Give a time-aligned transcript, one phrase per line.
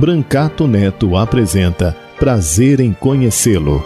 [0.00, 3.84] Brancato Neto apresenta Prazer em Conhecê-lo.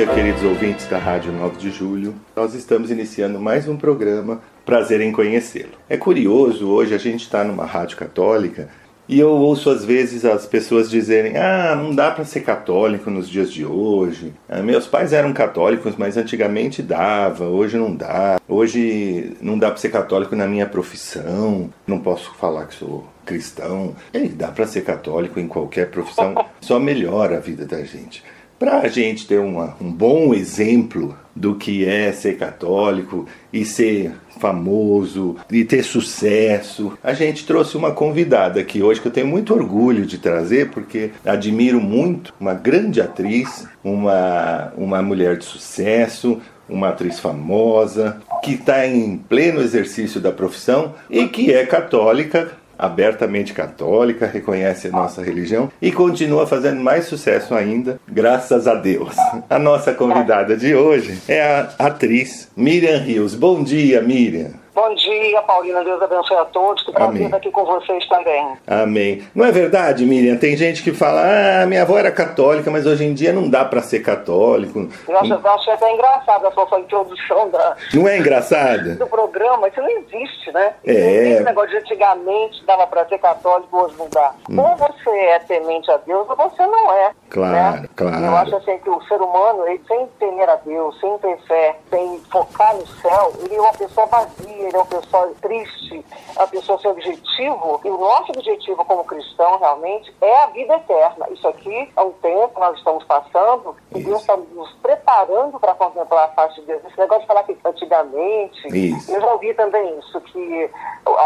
[0.00, 2.14] dia, queridos ouvintes da Rádio 9 de Julho.
[2.34, 5.72] Nós estamos iniciando mais um programa Prazer em Conhecê-lo.
[5.90, 8.70] É curioso, hoje a gente está numa rádio católica
[9.10, 13.28] e eu ouço às vezes as pessoas dizerem: ah, não dá para ser católico nos
[13.28, 14.32] dias de hoje.
[14.48, 18.40] Ah, meus pais eram católicos, mas antigamente dava, hoje não dá.
[18.48, 23.96] Hoje não dá para ser católico na minha profissão, não posso falar que sou cristão.
[24.14, 28.22] E dá para ser católico em qualquer profissão, só melhora a vida da gente.
[28.60, 34.12] Para a gente ter uma, um bom exemplo do que é ser católico e ser
[34.38, 39.54] famoso e ter sucesso, a gente trouxe uma convidada aqui hoje que eu tenho muito
[39.54, 46.38] orgulho de trazer porque admiro muito, uma grande atriz, uma, uma mulher de sucesso,
[46.68, 53.52] uma atriz famosa, que está em pleno exercício da profissão e que é católica, abertamente
[53.52, 59.14] católica, reconhece a nossa religião e continua fazendo mais sucesso ainda, graças a Deus.
[59.50, 63.34] A nossa convidada de hoje é a atriz Miriam Rios.
[63.34, 64.59] Bom dia, Miriam.
[64.74, 65.82] Bom dia, Paulina.
[65.84, 66.82] Deus abençoe a todos.
[66.84, 68.56] Que prazer estar aqui com vocês também.
[68.66, 69.26] Amém.
[69.34, 70.36] Não é verdade, Miriam?
[70.36, 71.22] Tem gente que fala,
[71.62, 74.88] ah, minha avó era católica, mas hoje em dia não dá para ser católico.
[75.08, 77.76] Nossa, eu acho até engraçado a sua introdução da...
[77.92, 78.94] Não é engraçada?
[78.94, 79.68] Do programa.
[79.68, 80.74] Isso não existe, né?
[80.86, 80.92] É.
[80.92, 84.32] Esse negócio de antigamente dava para ser católico, hoje não dá.
[84.48, 84.60] Hum.
[84.60, 87.10] Ou você é temente a Deus, ou você não é.
[87.28, 87.88] Claro, né?
[87.94, 88.24] claro.
[88.24, 91.76] Eu acho assim que o ser humano, ele, sem temer a Deus, sem ter fé,
[91.88, 96.04] sem focar no céu, ele é uma pessoa vazia, ele é uma pessoa triste,
[96.36, 97.80] uma pessoa sem objetivo.
[97.84, 101.26] E o nosso objetivo como cristão, realmente, é a vida eterna.
[101.30, 104.10] Isso aqui é um tempo que nós estamos passando e.
[104.10, 106.84] Deus está nos preparando para contemplar a face de Deus.
[106.84, 109.12] Esse negócio de falar que antigamente, isso.
[109.12, 110.70] eu já ouvi também isso, que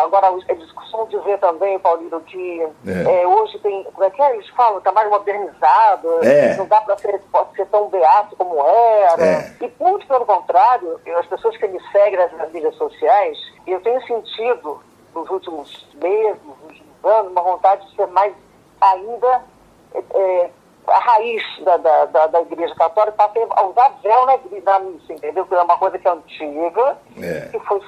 [0.03, 3.23] agora é discussão dizer também, Paulino, que é.
[3.23, 4.35] É, hoje tem, como é que é?
[4.35, 6.57] Eles falam, está mais modernizado, é.
[6.57, 9.25] não dá para ser, pode ser tão beato como era.
[9.25, 9.53] É.
[9.61, 13.24] E muito pelo contrário, as pessoas que me seguem nas mídias sociais,
[13.67, 14.81] eu tenho sentido
[15.15, 18.35] nos últimos meses, nos últimos anos, uma vontade de ser mais
[18.81, 19.43] ainda
[19.95, 20.51] é,
[20.87, 25.13] a raiz da, da, da, da Igreja Católica passei a usar véu na, na missa,
[25.13, 25.47] entendeu?
[25.47, 27.49] Que é uma coisa que é antiga, é.
[27.51, 27.81] que foi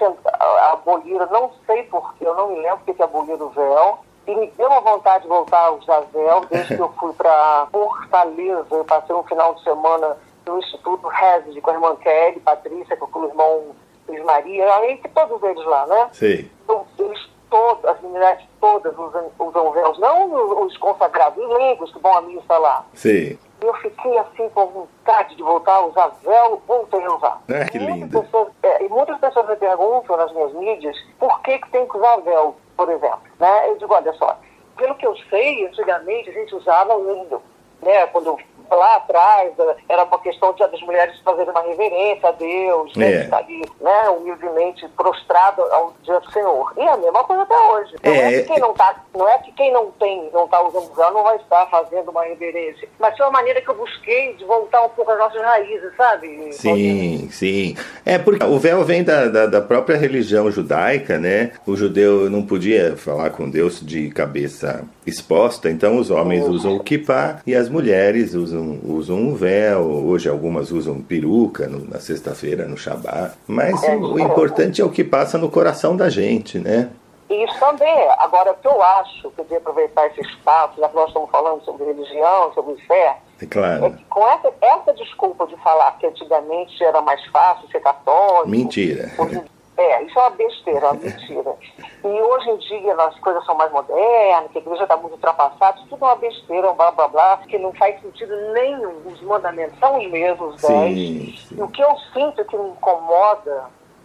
[0.71, 3.99] abolida, não sei porquê, eu não me lembro porque que aboliram o véu.
[4.27, 7.69] E me deu uma vontade de voltar a usar véu, desde que eu fui para
[7.71, 12.97] Fortaleza, eu passei um final de semana no Instituto Reside com a irmã Kelly, Patrícia,
[12.97, 13.77] com o irmão
[14.09, 16.09] Luiz Maria, além de todos eles lá, né?
[16.13, 16.51] Sim.
[16.65, 21.99] Então, eles todas, as mulheres todas usam, usam véus, não os consagrados, os leigos que
[22.01, 22.85] vão à missa lá.
[22.95, 23.39] Sim.
[23.61, 27.43] Eu fiquei assim com vontade de voltar a usar véu, voltei a usar.
[27.49, 28.21] Ah, que lindo.
[28.21, 31.97] Pessoas, é, e muitas pessoas me perguntam nas minhas mídias por que, que tem que
[31.97, 33.21] usar véu, por exemplo.
[33.39, 33.71] Né?
[33.71, 34.39] Eu digo, olha só,
[34.77, 37.41] pelo que eu sei, antigamente a gente usava lindo.
[37.81, 38.07] Né?
[38.09, 38.39] Quando
[38.71, 39.53] lá atrás
[39.89, 43.21] era uma questão de, das mulheres fazerem uma reverência a Deus, né, É.
[43.25, 46.73] estar ali, né, humildemente prostrado ao diante do Senhor.
[46.77, 47.95] E a mesma coisa até hoje.
[48.03, 48.41] Não é, É.
[48.43, 51.23] que quem não tá, não é que quem não tem, não está usando véu, não
[51.23, 52.89] vai estar fazendo uma reverência.
[52.99, 56.53] Mas foi uma maneira que eu busquei de voltar um pouco às nossas raízes, sabe?
[56.53, 57.77] Sim, sim.
[58.05, 61.53] É porque o véu vem da, da, da própria religião judaica, né?
[61.67, 66.81] O judeu não podia falar com Deus de cabeça exposta, então os homens usam o
[66.81, 69.81] kippah e as mulheres usam, usam um véu.
[69.83, 73.35] Hoje algumas usam peruca no- na sexta-feira, no Shabat.
[73.47, 76.89] Mas É, o, o importante é o que passa no coração da gente, né?
[77.29, 78.15] E Isso também é.
[78.21, 81.29] Agora, o que eu acho, que eu queria aproveitar esse espaço, já que nós estamos
[81.31, 83.91] falando sobre religião, sobre fé, É é claro.
[83.93, 88.49] que com essa, essa desculpa de falar que antigamente era mais fácil ser católico.
[88.49, 89.11] Mentira.
[89.19, 89.43] hoje-
[89.77, 91.57] é, isso é uma besteira, uma mentira.
[92.05, 95.79] E hoje em dia as coisas são mais modernas, que a igreja está muito ultrapassada,
[95.89, 99.03] tudo é uma besteira, um blá blá blá, que não faz sentido nenhum.
[99.07, 100.95] Os mandamentos são os mesmos, os dez.
[100.95, 101.57] Sim, sim.
[101.59, 103.65] E o que eu sinto que me incomoda,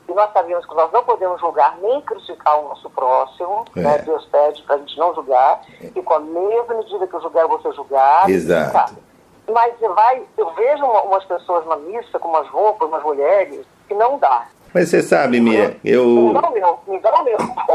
[0.10, 3.64] E nós sabemos que nós não podemos julgar nem criticar o nosso próximo.
[3.78, 3.80] É.
[3.80, 3.98] Né?
[4.00, 5.62] Deus pede para a gente não julgar.
[5.80, 8.30] E com a mesma medida que eu julgar, você julgar.
[8.30, 8.74] Exato.
[8.74, 8.90] Tá.
[9.54, 13.94] Mas vai, eu vejo uma- umas pessoas na missa com umas roupas, umas mulheres, que
[13.94, 14.48] não dá.
[14.74, 16.34] Mas você sabe, Miriam, eu.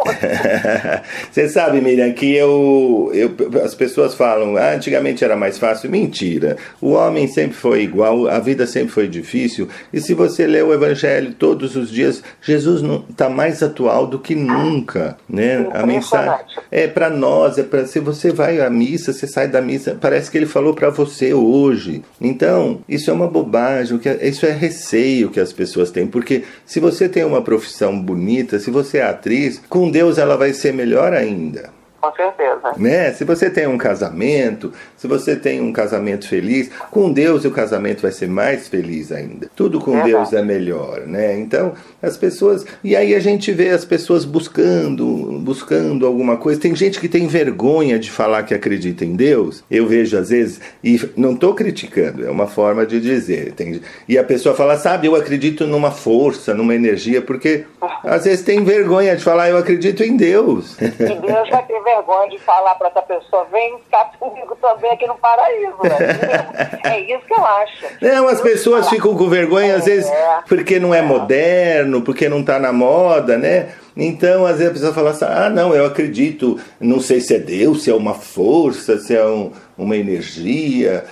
[1.30, 5.90] Você sabe, Miriam, que eu, eu- As pessoas falam, ah, antigamente era mais fácil.
[5.90, 6.56] Mentira.
[6.80, 9.68] O homem sempre foi igual, a vida sempre foi difícil.
[9.92, 14.34] E se você lê o Evangelho todos os dias, Jesus está mais atual do que
[14.34, 15.16] nunca.
[15.28, 15.66] Né?
[15.72, 15.96] A mensagem.
[15.96, 16.60] Impressionante.
[16.70, 20.30] É para nós, é para se você vai à missa, você sai da missa, parece
[20.30, 22.02] que ele falou para você hoje.
[22.20, 26.80] Então, isso é uma bobagem, é- isso é receio que as pessoas têm, porque se
[26.90, 31.12] você tem uma profissão bonita, se você é atriz, com Deus ela vai ser melhor
[31.12, 31.70] ainda.
[32.10, 32.72] Com certeza.
[32.76, 33.12] Né?
[33.12, 38.02] Se você tem um casamento, se você tem um casamento feliz, com Deus o casamento
[38.02, 39.48] vai ser mais feliz ainda.
[39.56, 40.12] Tudo com Verdade.
[40.12, 41.38] Deus é melhor, né?
[41.38, 41.72] Então,
[42.02, 45.04] as pessoas, e aí a gente vê as pessoas buscando,
[45.40, 46.60] buscando alguma coisa.
[46.60, 49.64] Tem gente que tem vergonha de falar que acredita em Deus.
[49.70, 53.52] Eu vejo às vezes e não estou criticando, é uma forma de dizer.
[53.52, 57.64] Tem- e a pessoa fala, sabe, eu acredito numa força, numa energia, porque
[58.04, 60.76] às vezes tem vergonha de falar, eu acredito em Deus.
[60.80, 61.95] E Deus vai ter vergonha
[62.30, 65.76] de falar para essa pessoa, vem ficar comigo também aqui no paraíso.
[65.82, 66.76] Né?
[66.86, 67.86] É isso que eu acho.
[68.00, 70.38] Não, as pessoas ficam com vergonha, às vezes, É.
[70.48, 73.70] porque não é moderno, porque não está na moda, né?
[73.96, 77.38] Então, às vezes a pessoa fala assim: ah, não, eu acredito, não sei se é
[77.38, 81.04] Deus, se é uma força, se é um- uma energia.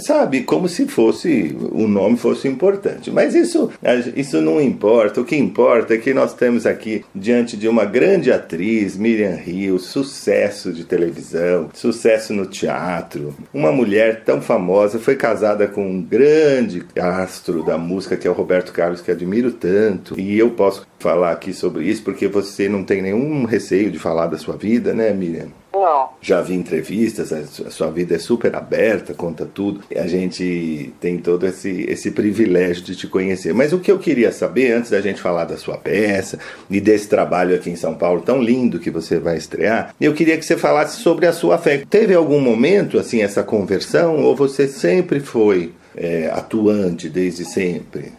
[0.00, 3.10] Sabe, como se fosse o nome fosse importante.
[3.10, 3.70] Mas isso,
[4.16, 5.20] isso não importa.
[5.20, 9.78] O que importa é que nós temos aqui diante de uma grande atriz, Miriam Rio,
[9.78, 16.84] sucesso de televisão, sucesso no teatro, uma mulher tão famosa, foi casada com um grande
[16.98, 20.18] astro da música que é o Roberto Carlos, que admiro tanto.
[20.18, 24.26] E eu posso falar aqui sobre isso porque você não tem nenhum receio de falar
[24.26, 25.48] da sua vida, né, Miriam?
[25.72, 26.08] Não.
[26.20, 29.80] Já vi entrevistas, a su- a sua vida é super aberta, conta tudo.
[29.90, 33.52] E a gente tem todo esse, esse privilégio de te conhecer.
[33.54, 36.38] Mas o que eu queria saber, antes da gente falar da sua peça
[36.70, 40.36] e desse trabalho aqui em São Paulo tão lindo que você vai estrear, eu queria
[40.38, 41.82] que você falasse sobre a sua fé.
[41.88, 48.12] Teve algum momento, assim, essa conversão, ou você sempre foi é, atuante desde sempre?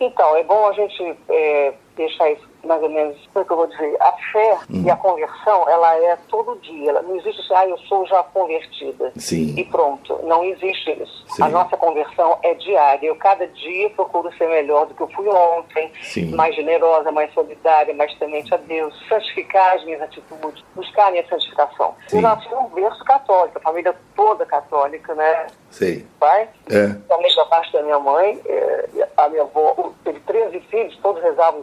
[0.00, 3.56] Então, é bom a gente é, deixar isso mais ou menos, como é que eu
[3.56, 3.96] vou dizer?
[4.00, 6.90] A fé e a conversão, ela é todo dia.
[6.90, 9.12] Ela, não existe assim, ah, eu sou já convertida.
[9.16, 9.54] Sim.
[9.56, 10.18] E pronto.
[10.24, 11.24] Não existe isso.
[11.28, 11.42] Sim.
[11.42, 13.06] A nossa conversão é diária.
[13.06, 15.92] Eu cada dia procuro ser melhor do que eu fui ontem.
[16.02, 16.34] Sim.
[16.34, 18.94] Mais generosa, mais solidária, mais temente a Deus.
[19.08, 20.64] Santificar as minhas atitudes.
[20.74, 21.94] Buscar a minha santificação.
[22.08, 22.16] Sim.
[22.16, 23.58] Eu nasci num berço católico.
[23.58, 25.46] A família toda católica, né?
[25.76, 26.06] Sei.
[26.18, 26.88] Pai, É.
[27.06, 31.62] também da parte da minha mãe, eh, a minha avó teve 13 filhos, todos rezavam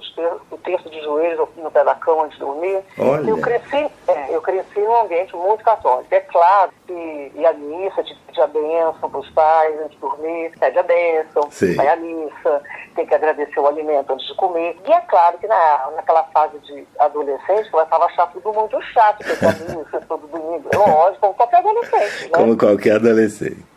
[0.52, 2.80] o terço de joelhos no pé da cama antes de dormir.
[3.00, 3.28] Olha.
[3.28, 6.14] Eu cresci, é, eu cresci num ambiente muito católico.
[6.14, 9.98] É claro que ir à missa, te pedir a bênção para os pais antes de
[9.98, 11.76] dormir, pede a bênção, Sim.
[11.76, 12.62] vai à missa,
[12.96, 14.78] tem que agradecer o alimento antes de comer.
[14.88, 19.26] E é claro que na, naquela fase de adolescente, começava a achar tudo muito chato,
[19.26, 22.30] porque a missa todo domingo, é lógico, como qualquer adolescente, né?
[22.38, 23.73] Como qualquer adolescente.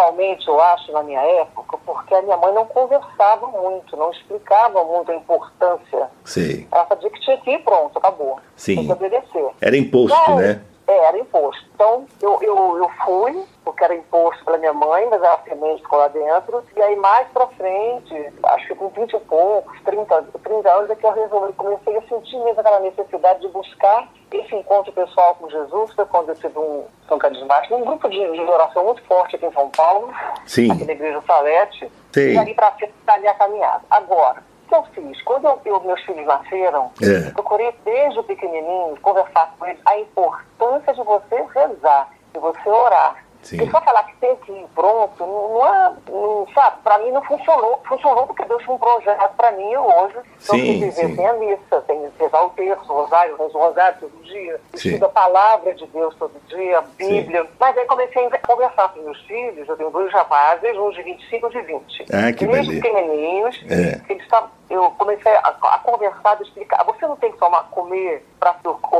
[0.00, 4.82] Principalmente, eu acho, na minha época, porque a minha mãe não conversava muito, não explicava
[4.82, 6.08] muito a importância.
[6.24, 6.66] Sei.
[6.72, 8.38] Ela sabia que tinha que ir pronto, acabou.
[8.56, 8.76] Sim.
[8.76, 9.50] Tem que obedecer.
[9.60, 10.62] Era imposto, É, né?
[10.90, 11.64] É, era imposto.
[11.72, 16.00] Então, eu, eu, eu fui, porque era imposto pela minha mãe, mas a semente ficou
[16.00, 16.64] lá dentro.
[16.76, 20.96] E aí, mais pra frente, acho que com 20 e poucos, 30, 30 anos, é
[20.96, 25.48] que eu resolvi, comecei a sentir mesmo aquela necessidade de buscar esse encontro pessoal com
[25.48, 25.92] Jesus.
[25.92, 29.46] Foi quando eu tive um São Carismático, um grupo de, de oração muito forte aqui
[29.46, 30.12] em São Paulo,
[30.44, 30.72] Sim.
[30.72, 31.88] aqui na Igreja Salete.
[32.10, 32.34] Sei.
[32.34, 33.84] E ali pra frente, ali a caminhada.
[33.88, 35.22] Agora, que eu fiz?
[35.22, 37.28] Quando eu, eu- meus filhos nasceram, É.
[37.28, 42.68] eu procurei desde o pequenininho conversar com eles a importância de você rezar, de você
[42.68, 43.24] orar.
[43.42, 43.70] Sim.
[43.70, 47.22] Só falar que tem que ir pronto, não, não é, não, sabe, para mim não
[47.22, 47.80] funcionou.
[47.88, 50.16] Funcionou porque Deus tinha um projeto para mim hoje.
[50.38, 51.14] Sim, sim.
[51.16, 54.60] sem a missa, tem que rezar o terço, o rosário, rezo o rosário todo dia,
[54.74, 54.88] Sim.
[54.90, 57.46] estuda a palavra de Deus todo dia, a Bíblia.
[57.58, 61.46] Mas aí comecei a conversar com meus filhos, eu tenho dois rapazes, uns de 25
[61.46, 62.04] e de 20.
[62.12, 62.70] Ah, que beleza.
[62.72, 64.00] pequenininhos, É.
[64.12, 66.84] eles estavam- eu comecei a, a conversar, a explicar.
[66.84, 68.54] Você não tem que tomar, comer para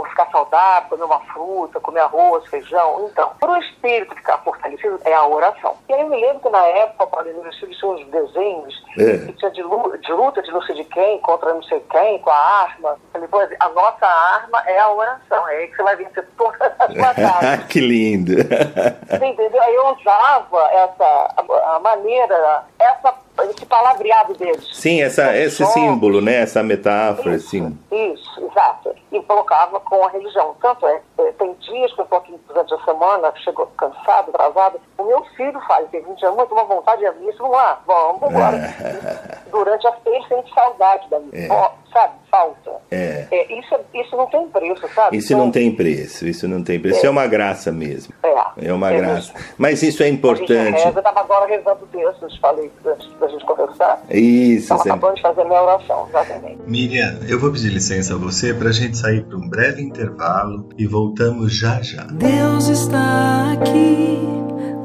[0.09, 3.09] ficar saudável, comer uma fruta, comer arroz, feijão.
[3.11, 5.77] Então, para o espírito ficar fortalecido, é a oração.
[5.89, 9.27] E aí eu me lembro que na época, meus filhos tinham uns desenhos É.
[9.27, 12.19] que tinha de luta, de luta de não sei de quem, contra não sei quem,
[12.21, 12.97] com a arma.
[13.13, 15.49] Falei, pô, a nossa arma é a oração.
[15.49, 17.65] É aí que você vai vencer todas as batalhas.
[17.67, 18.33] que lindo.
[18.35, 19.63] Você entendeu?
[19.63, 23.15] Aí eu usava essa, a, a maneira essa,
[23.51, 24.69] esse palavreado deles.
[24.73, 26.37] Sim, essa, esse símbolo, né?
[26.37, 27.79] Essa metáfora, isso, assim.
[27.91, 28.95] Isso, exato.
[29.13, 30.55] E colocava com a religião.
[30.61, 34.81] Tanto é, é tem dias que eu estou aqui durante a semana, chegou cansado, atrasado.
[34.99, 37.81] O meu filho faz, tem 20 anos, muito uma vontade de ir missa, vamos lá,
[37.87, 38.59] vamos embora.
[39.51, 41.37] durante a feira, sente saudade da missa.
[41.37, 41.71] É.
[41.93, 42.71] Sabe, falta.
[42.91, 43.27] É.
[43.31, 43.59] é.
[43.59, 45.17] isso, isso não tem preço, sabe?
[45.17, 47.05] Isso então, não tem preço, isso não tem preço.
[47.05, 48.15] É, é uma graça mesmo.
[48.23, 48.69] É.
[48.69, 49.33] É uma é graça.
[49.33, 49.55] Mesmo.
[49.59, 50.83] Mas isso é importante.
[50.83, 54.03] eu estava agora rezando textos, falei antes da gente conversar.
[54.11, 54.73] Isso.
[54.73, 56.59] Estava acabando de fazer minha oração, exatamente.
[56.67, 60.69] Miriam, eu vou pedir licença a você para a gente sair para um breve intervalo
[60.79, 62.05] e voltamos já já.
[62.05, 64.19] Deus está aqui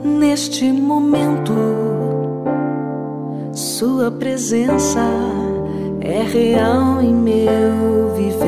[0.04, 1.54] neste momento.
[3.54, 5.00] Sua presença
[6.06, 8.46] é real em meu viver.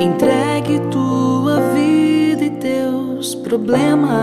[0.00, 4.14] Entregue tua vida e teus problemas.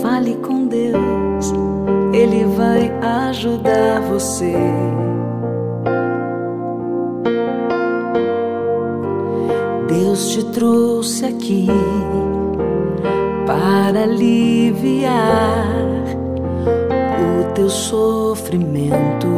[0.00, 1.52] Fale com Deus,
[2.14, 2.90] Ele vai
[3.28, 4.54] ajudar você.
[9.88, 11.68] Deus te trouxe aqui
[13.46, 15.84] para aliviar
[17.54, 19.28] teu sofrimento.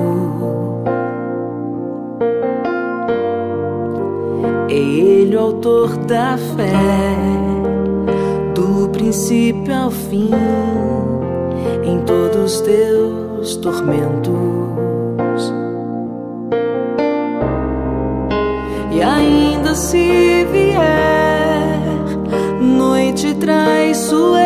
[4.68, 6.72] É Ele o autor da fé,
[8.54, 10.30] do princípio ao fim,
[11.84, 14.32] em todos teus tormentos.
[18.92, 20.86] E ainda se vier
[22.60, 24.45] noite traiçoeira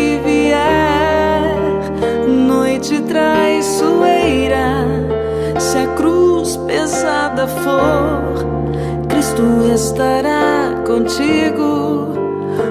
[7.01, 9.41] pesada for, Cristo
[9.73, 12.13] estará contigo.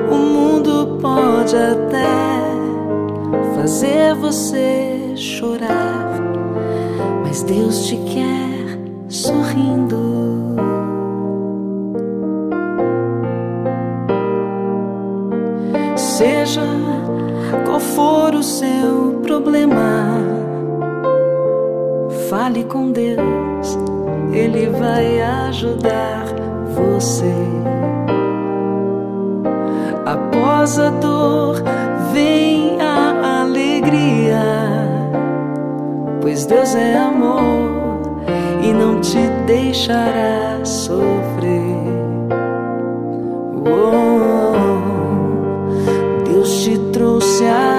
[0.09, 2.07] O mundo pode até
[3.57, 6.21] fazer você chorar,
[7.25, 9.99] mas Deus te quer sorrindo.
[15.97, 16.63] Seja
[17.67, 20.21] qual for o seu problema,
[22.29, 23.50] fale com Deus
[24.33, 26.25] ele vai ajudar
[26.75, 27.35] você.
[30.07, 31.57] Após a dor
[32.13, 34.43] vem a alegria,
[36.21, 38.23] pois Deus é amor
[38.63, 41.61] e não te deixará sofrer.
[43.67, 44.81] Oh,
[46.25, 47.70] Deus te trouxe aqui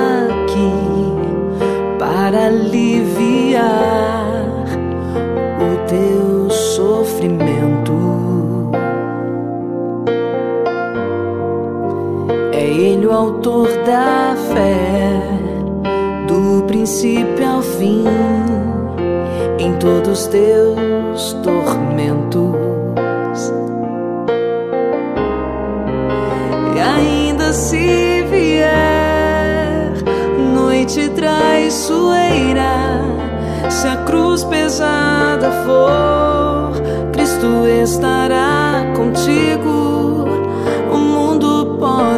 [13.22, 15.22] autor da fé,
[16.28, 18.04] do princípio ao fim,
[19.60, 22.56] em todos teus tormentos.
[26.76, 29.94] E ainda se vier
[30.56, 33.04] noite traiçoeira,
[33.70, 39.91] se a cruz pesada for Cristo estará contigo.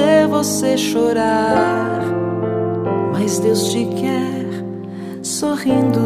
[0.00, 2.00] fazer você chorar,
[3.12, 4.46] mas Deus te quer
[5.22, 5.98] sorrindo.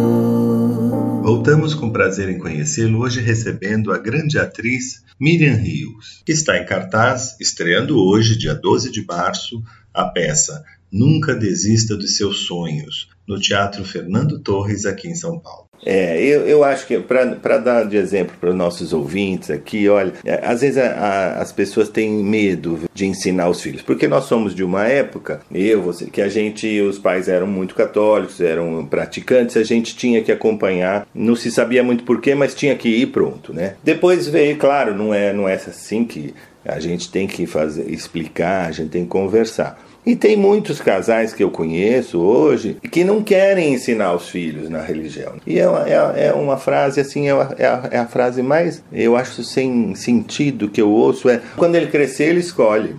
[1.22, 6.66] Voltamos com prazer em conhecê-lo hoje recebendo a grande atriz Miriam Rios, que está em
[6.66, 13.38] cartaz, estreando hoje, dia 12 de março, a peça Nunca Desista dos Seus Sonhos, no
[13.38, 15.64] Teatro Fernando Torres, aqui em São Paulo.
[15.84, 20.14] É, eu, eu acho que, para dar de exemplo para os nossos ouvintes aqui, olha,
[20.24, 24.24] é, às vezes a, a, as pessoas têm medo de ensinar os filhos, porque nós
[24.24, 28.86] somos de uma época, eu, você, que a gente, os pais eram muito católicos, eram
[28.86, 33.06] praticantes, a gente tinha que acompanhar, não se sabia muito porquê, mas tinha que ir
[33.06, 33.74] pronto, né?
[33.82, 38.66] Depois veio, claro, não é, não é assim que a gente tem que fazer, explicar,
[38.66, 39.78] a gente tem que conversar.
[40.06, 44.82] E tem muitos casais que eu conheço hoje que não querem ensinar os filhos na
[44.82, 45.34] religião.
[45.46, 48.82] E é uma, é, é uma frase assim, é a, é, é a frase mais,
[48.92, 52.94] eu acho, sem sentido que eu ouço: é quando ele crescer, ele escolhe.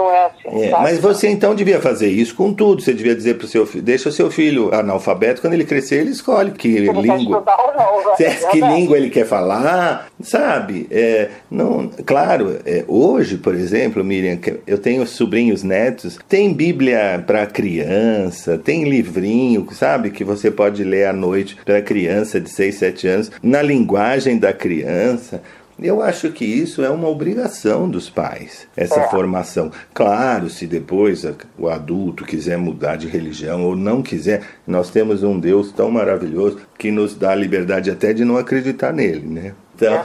[0.00, 0.64] É, não é assim.
[0.64, 2.82] É, mas você então devia fazer isso com tudo.
[2.82, 5.96] Você devia dizer para o seu filho, deixa o seu filho analfabeto, quando ele crescer,
[5.96, 7.44] ele escolhe que ele língua.
[7.46, 10.86] Não, é que língua ele quer falar, sabe?
[10.90, 17.46] É, não, claro, é, hoje, por exemplo, Miriam, eu tenho sobrinhos netos, tem Bíblia para
[17.46, 23.08] criança, tem livrinho, sabe, que você pode ler à noite para criança de 6, 7
[23.08, 25.42] anos, na linguagem da criança.
[25.82, 29.08] Eu acho que isso é uma obrigação dos pais, essa é.
[29.08, 29.70] formação.
[29.94, 31.24] Claro, se depois
[31.58, 36.58] o adulto quiser mudar de religião ou não quiser, nós temos um Deus tão maravilhoso
[36.78, 39.54] que nos dá a liberdade até de não acreditar nele, né?
[39.86, 40.04] Então,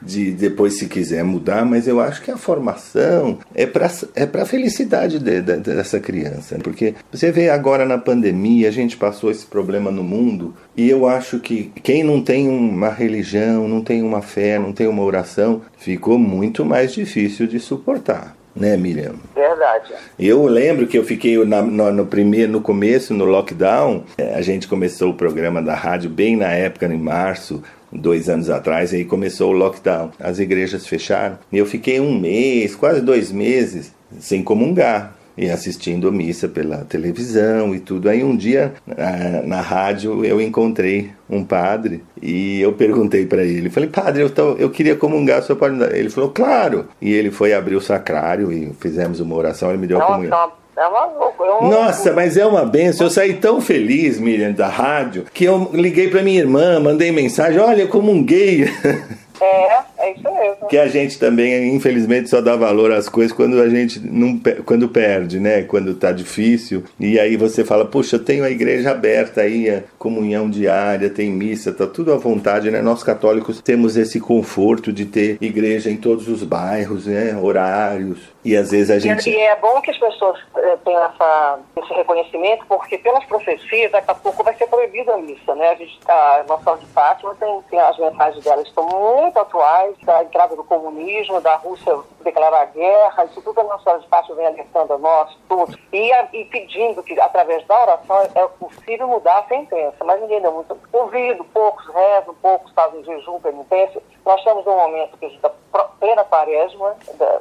[0.00, 4.46] de depois se quiser mudar, mas eu acho que a formação é para é a
[4.46, 6.58] felicidade de, de, dessa criança.
[6.62, 11.06] Porque você vê agora na pandemia, a gente passou esse problema no mundo, e eu
[11.06, 15.62] acho que quem não tem uma religião, não tem uma fé, não tem uma oração,
[15.76, 19.14] ficou muito mais difícil de suportar né, Miriam?
[19.34, 19.94] Verdade.
[20.18, 24.42] Eu lembro que eu fiquei na, no, no, primeiro, no começo, no lockdown, é, a
[24.42, 27.62] gente começou o programa da rádio bem na época, em março,
[27.92, 30.10] dois anos atrás, aí começou o lockdown.
[30.18, 31.38] As igrejas fecharam.
[31.52, 37.74] E eu fiquei um mês, quase dois meses, sem comungar e assistindo missa pela televisão
[37.74, 38.08] e tudo.
[38.08, 43.70] Aí um dia na, na rádio eu encontrei um padre e eu perguntei para ele,
[43.70, 45.94] falei, padre, eu, tô, eu queria comungar, o senhor pode dar?
[45.94, 46.86] Ele falou, claro.
[47.00, 50.52] E ele foi abrir o sacrário e fizemos uma oração, ele me deu a comunhão.
[50.76, 51.60] É uma loucura.
[51.62, 53.06] Nossa, mas é uma benção.
[53.06, 57.60] Eu saí tão feliz, Miriam, da rádio, que eu liguei para minha irmã, mandei mensagem:
[57.60, 58.68] olha, eu comunguei.
[59.44, 60.66] É, é isso mesmo.
[60.68, 64.88] Que a gente também, infelizmente, só dá valor às coisas quando a gente não quando
[64.88, 65.62] perde, né?
[65.62, 66.84] Quando tá difícil.
[66.98, 71.30] E aí você fala, puxa, eu tenho a igreja aberta aí, a comunhão diária, tem
[71.30, 72.82] missa, tá tudo à vontade, né?
[72.82, 77.36] Nós católicos temos esse conforto de ter igreja em todos os bairros, né?
[77.40, 78.32] Horários.
[78.44, 79.30] E às vezes a gente.
[79.30, 84.10] E, é bom que as pessoas eh, tenham essa, esse reconhecimento, porque pelas profecias, daqui
[84.10, 85.70] a pouco vai ser proibida a missa, né?
[85.70, 90.22] A gente está, Nossa de Fátima tem, tem as mensagens dela estão muito atuais, da
[90.22, 94.94] entrada do comunismo, da Rússia declarar guerra, isso tudo a Nossa de Fátima vem alertando
[94.94, 100.04] a nós, todos, e, e pedindo que, através da oração, é possível mudar a sentença.
[100.04, 104.02] Mas ninguém deu muito ouvido, poucos rezam, poucos fazem jejum, penitência.
[104.24, 105.40] Nós estamos num momento que
[105.72, 106.96] a plena quaresma,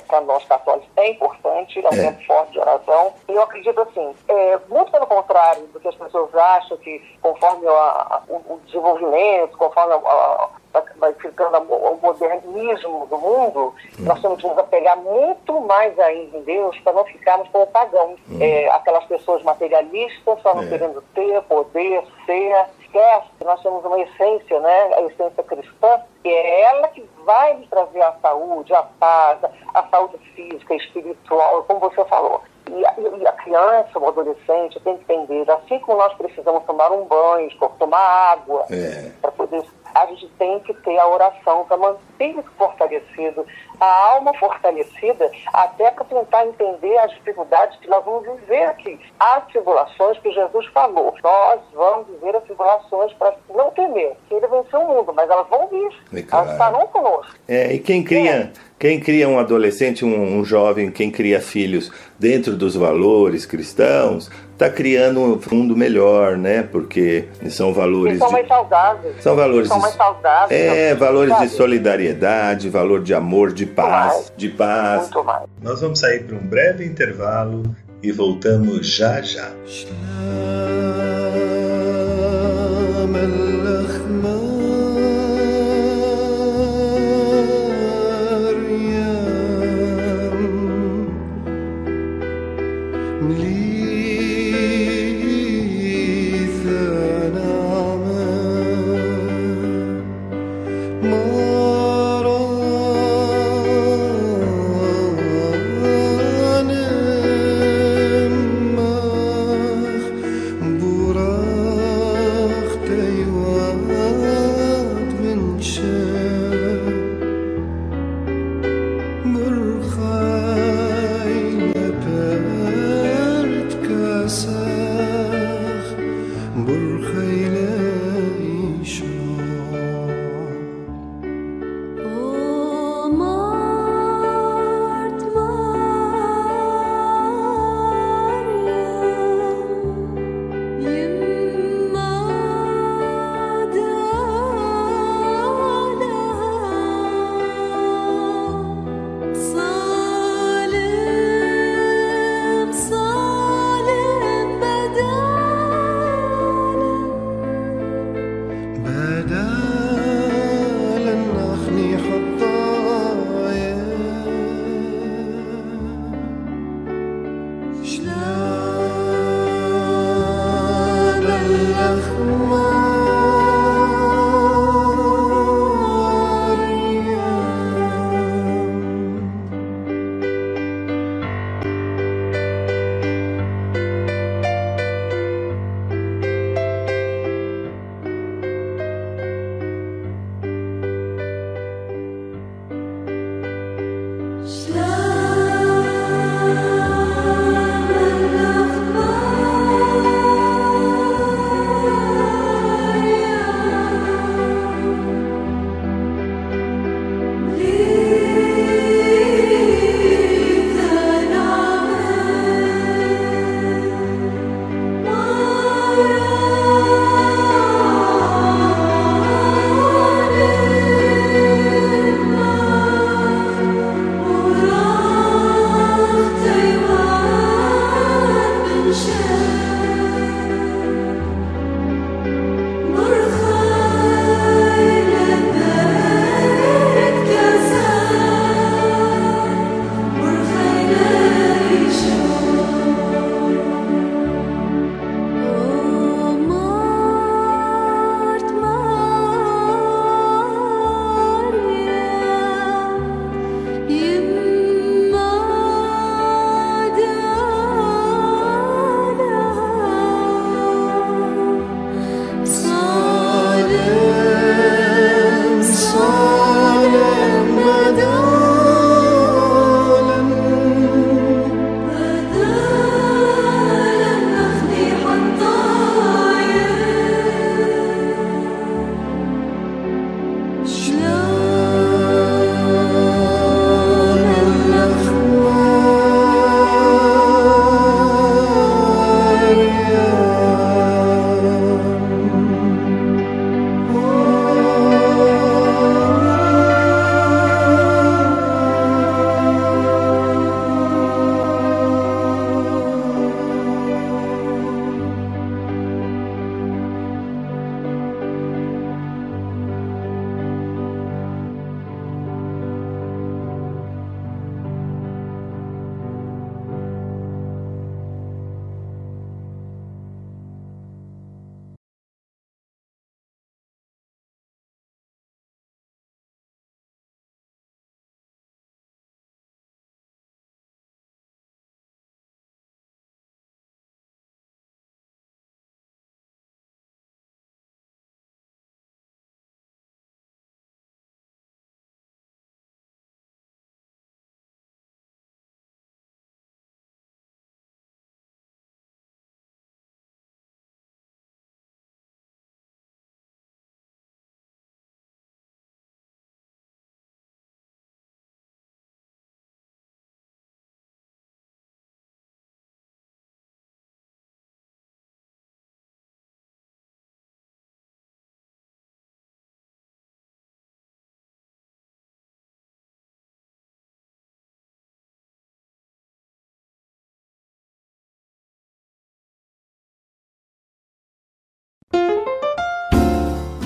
[0.08, 2.12] para nós católicos é importante, é um é.
[2.12, 3.14] tempo forte de oração.
[3.28, 7.68] E eu acredito assim, é, muito pelo contrário do que as pessoas acham, que conforme
[7.68, 10.50] a, a, o, desenvolvimento, conforme a,
[10.98, 14.04] vai ficando o modernismo do mundo, hum.
[14.04, 18.20] nós temos que nos apegar muito mais ainda em Deus para não ficarmos como pagãos.
[18.30, 18.38] Hum.
[18.40, 20.68] É, aquelas pessoas materialistas, só não é.
[20.68, 22.66] querendo ter, poder, ser.
[22.82, 24.94] Esquece que nós temos uma essência, né?
[24.96, 29.40] a essência cristã, que é ela que vai nos trazer a saúde, a paz,
[29.74, 32.42] a saúde física, espiritual, como você falou.
[32.70, 36.92] E a, e a, criança, o adolescente, tem que entender, assim como nós precisamos tomar
[36.92, 39.12] um banho, tomar água, é.
[39.22, 43.46] para poder a gente tem que ter a oração para manter isso fortalecido,
[43.80, 49.00] a alma fortalecida, até para tentar entender as dificuldades que nós vamos viver aqui.
[49.20, 51.14] As tribulações que Jesus falou.
[51.24, 55.48] Nós vamos viver as tribulações para não temer, que ele venceu o mundo, mas elas
[55.48, 55.92] vão vir.
[56.14, 56.46] É claro.
[56.46, 57.36] Elas estarão conosco.
[57.48, 58.52] É, e quem cria.
[58.56, 64.28] É quem cria um adolescente, um, um, jovem, quem cria filhos dentro dos valores cristãos,
[64.62, 66.62] está criando um mundo melhor, né?
[66.62, 68.20] Porque são valores.
[68.20, 69.16] são mais saudáveis.
[69.20, 69.68] São valores.
[69.68, 70.62] São mais saudáveis.
[70.62, 74.32] É, valores de solidariedade, valor de amor, de paz.
[74.38, 75.04] De paz.
[75.04, 75.44] Muito mais.
[75.62, 77.64] Nós vamos sair para um breve intervalo
[78.04, 79.52] e voltamos já já.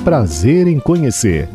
[0.05, 1.49] Prazer em conhecer.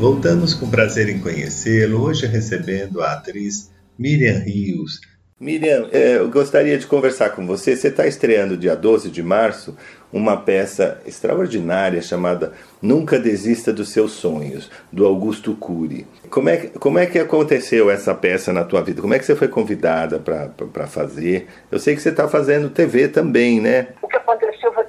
[0.00, 5.00] Voltamos com prazer em conhecê-lo, hoje recebendo a atriz Miriam Rios.
[5.38, 7.76] Miriam, é, eu gostaria de conversar com você.
[7.76, 9.76] Você está estreando dia 12 de março
[10.12, 16.06] uma peça extraordinária chamada Nunca Desista dos Seus Sonhos, do Augusto Cury.
[16.28, 19.00] Como é, que, como é que aconteceu essa peça na tua vida?
[19.00, 21.46] Como é que você foi convidada para fazer?
[21.70, 23.88] Eu sei que você está fazendo TV também, né?
[24.02, 24.16] O que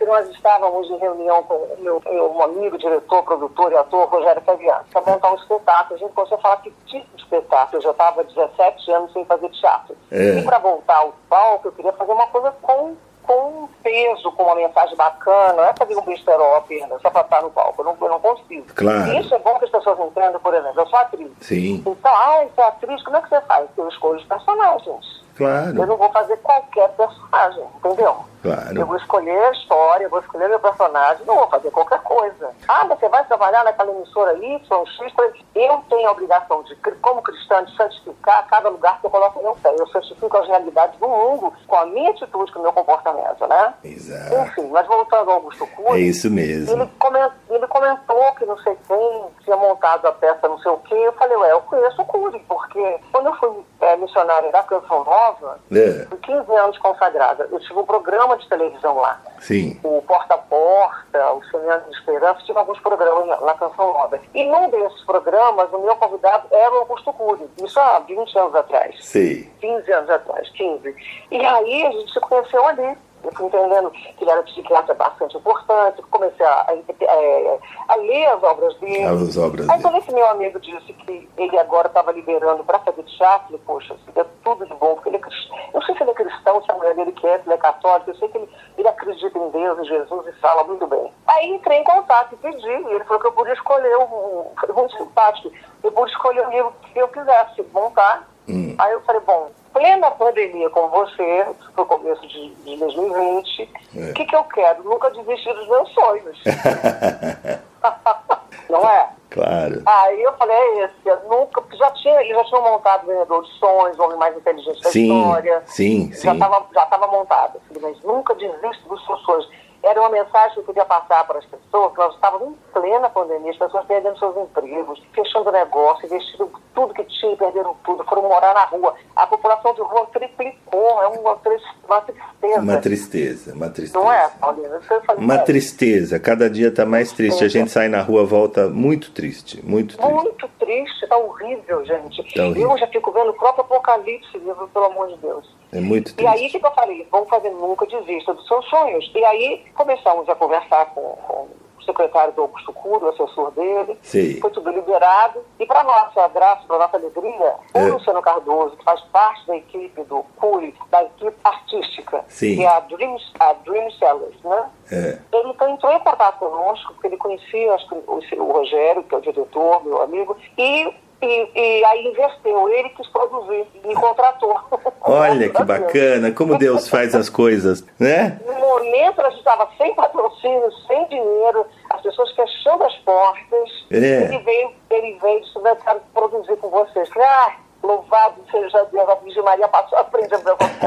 [0.08, 4.86] nós estávamos em reunião com o meu, meu amigo, diretor, produtor e ator, Rogério Fabiano,
[4.92, 5.96] para montar um espetáculo.
[5.96, 7.78] A gente começou a falar que tipo de espetáculo.
[7.78, 9.96] Eu já estava 17 anos sem fazer teatro.
[10.12, 10.40] É.
[10.40, 12.96] E para voltar ao palco, eu queria fazer uma coisa com
[13.28, 17.22] com um peso, com uma mensagem bacana, não é fazer um besterol apenas, só para
[17.22, 18.66] estar no palco, eu não, eu não consigo.
[18.74, 19.12] Claro.
[19.12, 21.30] E isso é bom que as pessoas entendam, por exemplo, eu sou atriz.
[21.42, 21.84] Sim.
[21.86, 23.68] Então, ah, você é atriz, como é que você faz?
[23.78, 25.18] Eu escolho os personagens.
[25.36, 25.78] Claro.
[25.78, 28.16] Eu não vou fazer qualquer personagem, entendeu?
[28.48, 28.80] Claro.
[28.80, 32.50] Eu vou escolher a história, eu vou escolher meu personagem, não vou fazer qualquer coisa.
[32.68, 35.14] Ah, você vai trabalhar naquela emissora Y, X,
[35.54, 39.56] eu tenho a obrigação de, como cristã, de santificar cada lugar que eu coloco meu
[39.56, 39.76] pé.
[39.78, 43.74] Eu santifico as realidades do mundo com a minha atitude, com o meu comportamento, né?
[43.84, 44.36] Exato.
[44.36, 45.98] Enfim, mas voltando ao Augusto Cury.
[45.98, 46.72] É isso mesmo.
[46.72, 50.78] Ele comentou, ele comentou que não sei quem tinha montado a peça, não sei o
[50.78, 50.96] quê.
[50.96, 55.04] Eu falei, ué, eu conheço o Cury, porque quando eu fui é, missionária da Canção
[55.04, 56.06] Nova, é.
[56.06, 59.22] fui 15 anos consagrada, eu tive um programa de televisão lá.
[59.40, 59.80] Sim.
[59.84, 64.20] O Porta a Porta, o Semeando de Esperança, tive alguns programas na, na Canção Nova.
[64.34, 67.48] E num desses programas, o meu convidado era o Augusto Cury.
[67.64, 68.96] Isso há 20 anos atrás.
[69.04, 69.50] Sim.
[69.60, 70.96] 15 anos atrás, 15.
[71.32, 75.36] E aí a gente se conheceu ali Eu fui entendendo que ele era psiquiatra bastante
[75.38, 79.04] importante, comecei a, a, a, a ler as obras dele.
[79.04, 83.04] As obras Aí quando esse meu amigo disse que ele agora estava liberando para fazer
[83.04, 85.58] teatro, eu falei, poxa, isso é tudo de bom, porque ele é cristão.
[85.58, 87.58] Eu não sei se ele é cristão, se a mulher dele quer, se ele é
[87.58, 91.12] católico, eu sei que ele, ele acredita em Deus, em Jesus e fala muito bem.
[91.28, 94.74] Aí entrei em contato e pedi, e ele falou que eu podia escolher um, foi
[94.74, 95.52] muito simpático,
[95.84, 98.28] eu pude escolher o livro que eu quisesse montar.
[98.48, 98.76] Hum.
[98.78, 104.04] Aí eu falei, bom, plena pandemia com você, foi o começo de, de 2020, o
[104.10, 104.14] É.
[104.14, 104.84] que, que eu quero?
[104.84, 106.38] Nunca desistir dos meus sonhos.
[108.70, 109.10] não é?
[109.30, 109.82] claro.
[109.86, 113.44] Aí eu falei, é esse, nunca, porque já tinha, eles já tinham montado o Ganhador
[113.44, 115.64] de Sonhos, o Homem Mais Inteligente da Sim, História.
[115.66, 116.32] sim, Já sim.
[116.34, 117.56] estava já tava montado.
[117.56, 119.50] Eu falei, mas nunca desista dos seus sonhos.
[119.88, 123.10] Era uma mensagem que eu queria passar para as pessoas, que nós estávamos em plena
[123.10, 128.24] pandemia, as pessoas perdendo seus empregos, fechando negócio, investindo tudo que tinha, perderam tudo, foram
[128.24, 128.94] morar na rua.
[129.16, 132.62] A população de rua triplicou, é uma, uma tristeza.
[132.62, 134.04] Uma tristeza, uma tristeza.
[134.04, 134.82] Não é, Paulina?
[135.18, 135.38] Uma é.
[135.38, 137.46] tristeza, cada dia está mais triste.
[137.46, 140.14] A gente sai na rua, volta muito triste, muito triste.
[140.14, 142.36] Muito triste, tá horrível, gente.
[142.36, 142.72] Tá horrível.
[142.72, 145.57] Eu já fico vendo o próprio Apocalipse, pelo amor de Deus.
[145.72, 146.60] É muito E aí, o triste.
[146.60, 147.08] que, eu falei?
[147.12, 149.12] Vamos fazer nunca desista dos seus sonhos.
[149.14, 153.98] E aí, começamos a conversar com, com o secretário do Augusto Cury, o assessor dele.
[154.02, 154.40] Sei.
[154.40, 155.42] Foi tudo liberado.
[155.60, 157.86] E para nossa graça, para nossa alegria, o É.
[157.88, 162.56] Luciano Cardoso, que faz parte da equipe do Cury, da equipe artística, Sim.
[162.56, 164.70] que é a Dream, a Dream Sellers, né?
[164.92, 165.20] É.
[165.34, 169.18] Ele então entrou em contato conosco, porque ele conhecia acho o, o Rogério, que é
[169.18, 174.60] o diretor, meu amigo, e, e, e aí inverteu, ele quis produzir, me contratou.
[175.02, 178.40] Olha que bacana, como Deus faz as coisas, né?
[178.46, 183.86] No momento a gente estava sem patrocínio, sem dinheiro, as pessoas fechando as portas.
[183.92, 183.96] É.
[183.96, 187.10] Ele veio, ele veio e disse, eu quero produzir com vocês.
[187.10, 190.78] Falei, ah, louvado seja Deus, a Virgem Maria passou à frente da porta.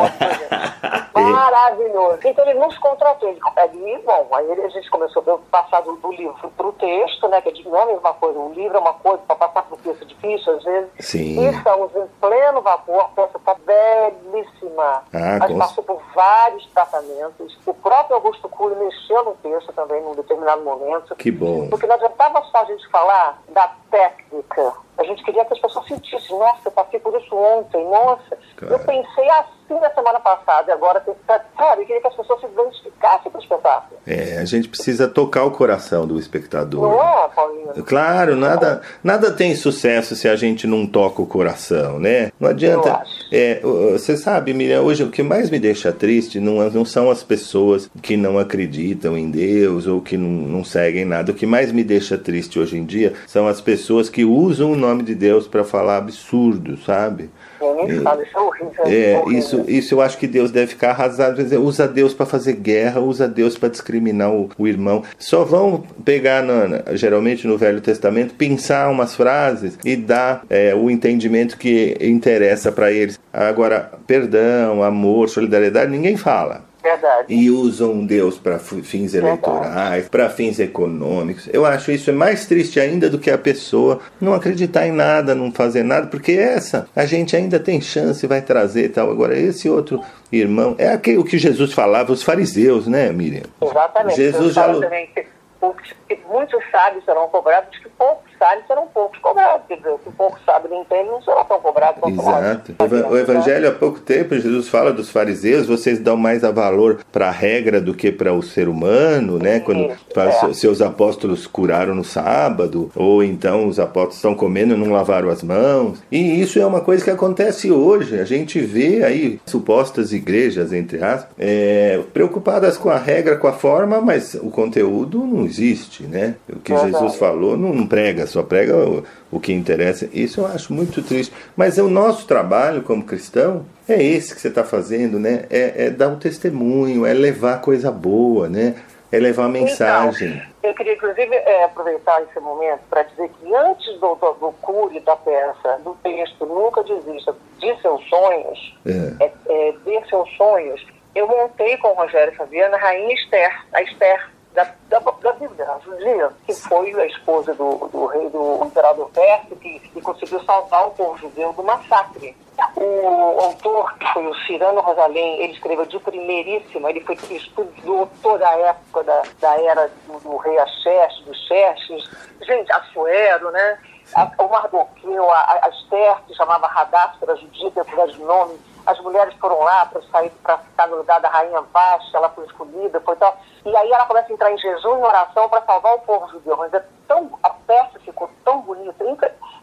[1.15, 2.19] Maravilhoso.
[2.25, 3.29] Então ele nos contratou.
[3.29, 3.41] Ele,
[3.75, 7.29] ele, bom, aí ele- a gente começou a passar do, do livro para o texto,
[7.29, 7.41] né?
[7.41, 8.39] Que é não é a mesma coisa.
[8.39, 10.91] Um livro é uma coisa, para passar para o texto é difícil, às vezes.
[11.01, 11.41] Sim.
[11.41, 15.03] E estamos em pleno vapor, a peça está belíssima.
[15.13, 17.59] Ah, Mas com- passou por vários tratamentos.
[17.67, 21.15] O próprio Augusto Cury mexeu no texto também, num determinado momento.
[21.17, 21.69] Que bom.
[21.69, 24.73] Porque não adiantava só a gente falar da técnica.
[24.99, 28.39] A gente queria que as pessoas sentissem, nossa, eu passei por isso ontem, nossa.
[28.57, 28.75] Claro.
[28.75, 32.41] Eu pensei assim na semana passada, e agora, tem- sabe, eu queria que as pessoas
[32.41, 34.01] se identificassem com o espetáculo.
[34.07, 36.83] É, a gente precisa tocar o coração do espectador.
[36.83, 37.73] Não é, Paulina?
[37.87, 42.33] Claro, nada, nada tem sucesso se a gente não toca o coração, né?
[42.41, 43.03] Não adianta.
[43.31, 47.23] É, você sabe, Miriam, hoje o que mais me deixa triste não, não são as
[47.23, 51.33] pessoas que não acreditam em Deus ou que não, não seguem nada.
[51.33, 54.77] O que mais me deixa triste hoje em dia são as pessoas que usam o
[54.77, 57.31] nome de Deus para falar absurdo, sabe?
[57.61, 58.85] Isso é horrível.
[58.87, 59.39] É, horrível.
[59.39, 61.41] isso, isso eu acho que Deus deve ficar arrasado.
[61.63, 65.03] Usa Deus para fazer guerra, usa Deus para discriminar o, o irmão.
[65.19, 70.91] Só vão pegar, na- geralmente no Velho Testamento, pensar umas frases e dar é, o
[70.91, 73.19] entendimento que interessa para eles.
[73.33, 76.70] Agora, perdão, amor, solidariedade, ninguém fala.
[76.83, 77.33] Verdade.
[77.33, 81.49] E usam Deus para fins eleitorais, para fins econômicos.
[81.53, 85.35] Eu acho isso é mais triste ainda do que a pessoa não acreditar em nada,
[85.35, 89.11] não fazer nada, porque essa a gente ainda tem chance, vai trazer e tal.
[89.11, 90.01] Agora, esse outro
[90.33, 93.43] irmão, é aquele que Jesus falava, os fariseus, né, Miriam?
[93.61, 94.17] Exatamente.
[94.17, 99.63] Jesus já também que muitos sábios serão cobrados, que poucos sábios serão poucos cobrados.
[99.69, 102.75] Quer dizer, que poucos sábios não entendem, não serão tão cobrados quanto Exato.
[102.81, 107.01] O O Evangelho, há pouco tempo, Jesus fala dos fariseus, vocês dão mais a valor
[107.13, 109.61] para a regra do que para o ser humano, né?
[109.61, 110.33] Quando é.
[110.33, 115.29] "Se- seus apóstolos curaram no sábado, ou então os apóstolos estão comendo e não lavaram
[115.29, 116.03] as mãos.
[116.11, 118.19] E isso é uma coisa que acontece hoje.
[118.19, 123.53] A gente vê aí supostas igrejas, entre aspas, é, preocupadas com a regra, com a
[123.53, 126.37] forma, mas o conteúdo não existe, né?
[126.49, 126.93] O que Verdade.
[126.93, 130.09] Jesus falou não não prega, só prega o, o que interessa.
[130.13, 131.35] Isso eu acho muito triste.
[131.57, 135.45] Mas o nosso trabalho como cristão é esse que você está fazendo, né?
[135.51, 138.75] É, é dar o testemunho, é levar coisa boa, né?
[139.13, 140.29] É levar a mensagem.
[140.59, 144.53] Então, eu queria, inclusive, é, aproveitar esse momento para dizer que antes do, do, do
[144.61, 149.25] cure da peça, do texto Nunca Desista de Seus Sonhos, É.
[149.25, 153.83] é, é, de Seus Sonhos, eu montei com o Rogério Fabiana a Rainha Esther, a
[153.83, 158.65] Esther da, da, da Bíblia, a judia, que foi a esposa do, do rei do
[158.65, 162.37] imperador Pérsia, que, que conseguiu salvar o povo judeu do massacre.
[162.77, 168.47] O autor, que foi o Cirano Rosalém, ele escreveu de primeiríssima, ele foi estudou toda
[168.47, 172.11] a época da, da era do, do rei Axerxes, dos Xerxes,
[172.43, 173.79] gente, Assuero, né?
[174.15, 178.99] A, o Mardoqueu, a, a Esther, que chamava Radassa, era judia, tem de nome, as
[179.01, 183.01] mulheres foram lá para sair para ficar no lugar da rainha Vashti, ela foi escolhida,
[183.01, 183.39] foi tal.
[183.65, 186.57] E aí ela começa a entrar em jejum e oração para salvar o povo judeu.
[186.57, 189.05] Mas é tão, a peça ficou tão bonita.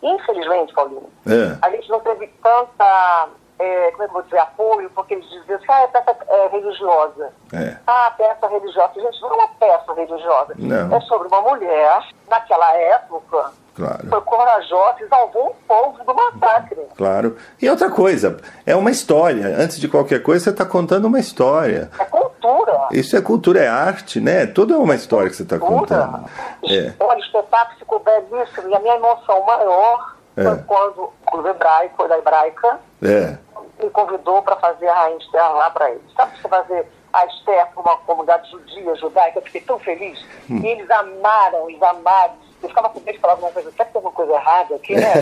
[0.01, 1.58] Infelizmente, Paulinho, é.
[1.62, 5.30] a gente não teve tanta é, como é que eu vou dizer, apoio, porque eles
[5.30, 7.34] diziam assim, ah, é peça é, religiosa.
[7.53, 7.77] É.
[7.88, 8.93] Ah, peça religiosa.
[8.95, 10.53] Gente, não é uma peça religiosa.
[10.58, 10.95] Não.
[10.95, 14.09] É sobre uma mulher, naquela época, Claro.
[14.09, 16.81] Foi corajosa e salvou o povo do massacre.
[16.97, 17.37] Claro.
[17.61, 19.55] E outra coisa, é uma história.
[19.55, 21.91] Antes de qualquer coisa, você está contando uma história.
[21.99, 22.87] É cultura.
[22.91, 24.47] Isso é cultura, é arte, né?
[24.47, 26.27] Tudo é uma história que você está contando.
[26.67, 26.91] É.
[26.99, 28.67] Olha, o espetáculo ficou belíssimo.
[28.67, 30.43] E a minha emoção maior é.
[30.43, 33.37] foi quando o hebraico, da hebraica, é.
[33.83, 36.01] me convidou para fazer a Rainha Esther lá para eles.
[36.15, 39.37] Sabe você fazer a Esther para uma comunidade judia, judaica?
[39.37, 40.19] Eu fiquei tão feliz.
[40.49, 40.61] Hum.
[40.63, 43.91] E eles amaram, eles amaram eu ficava com medo de falar alguma coisa, será que
[43.91, 45.13] tem alguma coisa errada aqui, né?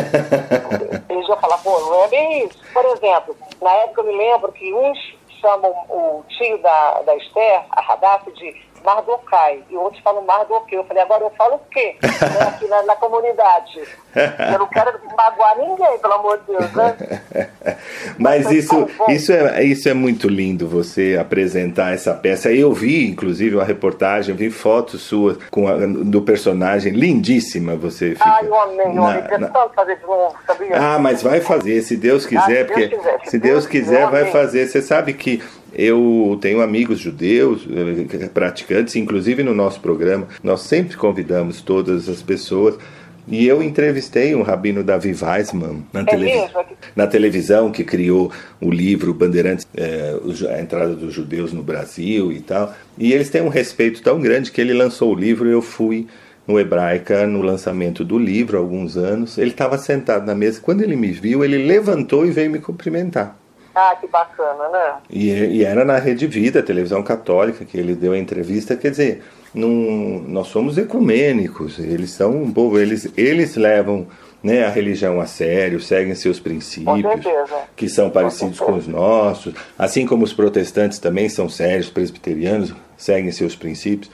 [1.09, 2.59] Eles iam falar, pô, não é bem isso.
[2.73, 4.97] Por exemplo, na época eu me lembro que uns
[5.41, 10.79] chamam o tio da, da Esther, a Radaf, de Mardokai, e outros falam Mardoqueu.
[10.79, 11.95] Eu falei, agora eu falo o quê?
[12.01, 13.81] né, aqui na, na, comunidade.
[14.53, 16.95] Eu não quero magoar ninguém, pelo amor de Deus, né?
[18.17, 22.51] Mas isso, isso, é, isso é muito lindo, você apresentar essa peça.
[22.51, 28.29] Eu vi, inclusive, uma reportagem, vi fotos suas com a, do personagem, lindíssima você fica.
[28.29, 29.37] Ai, eu amei, eu amei.
[29.37, 29.69] Na...
[29.69, 30.77] fazer de novo, sabia?
[30.77, 33.67] Ah, mas vai fazer, se Deus quiser, ah, porque Deus quiser, se, se Deus, Deus
[33.67, 34.67] quiser, vai fazer.
[34.67, 35.41] Você sabe que
[35.75, 42.21] eu tenho amigos judeus, eh, praticantes, inclusive no nosso programa, nós sempre convidamos todas as
[42.21, 42.77] pessoas.
[43.27, 46.49] E eu entrevistei um rabino Davi Weissman na, é
[46.95, 50.15] na televisão, que criou o livro Bandeirantes, é,
[50.55, 52.73] a entrada dos judeus no Brasil e tal.
[52.97, 56.07] E eles têm um respeito tão grande que ele lançou o livro e eu fui
[56.47, 59.39] no Hebraica no lançamento do livro há alguns anos.
[59.39, 60.61] Ele estava sentado na mesa.
[60.61, 63.35] Quando ele me viu, ele levantou e veio me cumprimentar.
[63.75, 64.93] Ah, que bacana, né?
[65.09, 68.77] E, e era na Rede Vida, televisão católica, que ele deu a entrevista.
[68.77, 74.07] Quer dizer, num, nós somos ecumênicos, eles são um povo, eles, eles levam
[74.41, 77.25] né, a religião a sério, seguem seus princípios,
[77.75, 82.73] que são parecidos com, com os nossos, assim como os protestantes também são sérios, presbiterianos,
[82.95, 84.09] seguem seus princípios.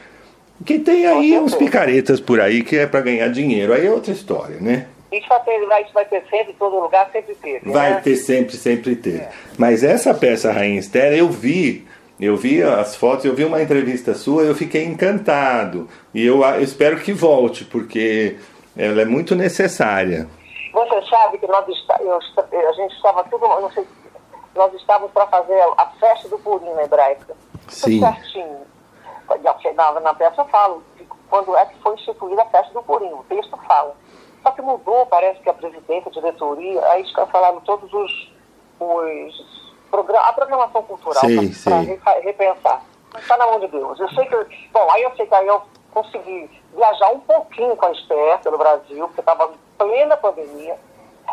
[0.65, 4.11] Que tem aí uns picaretas por aí que é para ganhar dinheiro, aí é outra
[4.11, 4.87] história, né?
[5.11, 7.61] Isso vai ter, isso vai ter sempre, em todo lugar, sempre ter.
[7.65, 8.01] Vai né?
[8.01, 9.21] ter sempre, sempre ter.
[9.21, 9.31] É.
[9.57, 11.85] Mas essa peça Rainha Esther, eu vi,
[12.19, 15.89] eu vi as fotos, eu vi uma entrevista sua, eu fiquei encantado.
[16.13, 18.37] E eu, eu espero que volte, porque
[18.77, 20.29] ela é muito necessária.
[20.71, 23.85] Você sabe que nós está, eu, a gente estava tudo, sei,
[24.55, 27.35] nós estávamos para fazer a festa do Purim na hebraica.
[27.67, 27.99] Sim.
[27.99, 28.71] Tudo certinho.
[29.75, 30.83] Na, na peça eu falo
[31.29, 33.11] quando é que foi instituída a festa do Purim.
[33.11, 33.95] O texto fala.
[34.43, 38.31] Só que mudou, parece que a presidência, a diretoria, aí cancelaram todos os,
[38.79, 42.81] os a programação cultural para repensar.
[43.17, 43.99] Está na mão de Deus.
[43.99, 45.61] Eu sei que, bom, aí eu sei que aí eu
[45.93, 50.77] consegui viajar um pouquinho com a Esther pelo Brasil, porque estava em plena pandemia.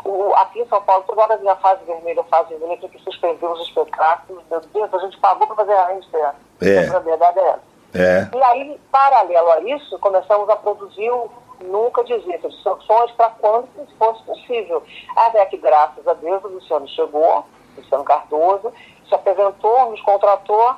[0.05, 2.91] O, aqui em São Paulo, toda hora vinha a fase vermelha, a fase vermelha, tinha
[2.91, 4.43] que suspender os espetáculos.
[4.51, 6.35] Meu Deus, a gente pagou para fazer a Esther.
[6.61, 6.89] É.
[6.89, 7.63] A verdade é essa.
[7.95, 8.29] É.
[8.37, 11.31] E aí, paralelo a isso, começamos a produzir o
[11.61, 14.83] nunca desista de sanções para quando fosse possível.
[15.17, 17.45] Até que, graças a Deus, o Luciano chegou,
[17.77, 18.73] Luciano Cardoso,
[19.09, 20.77] se apresentou, nos contratou,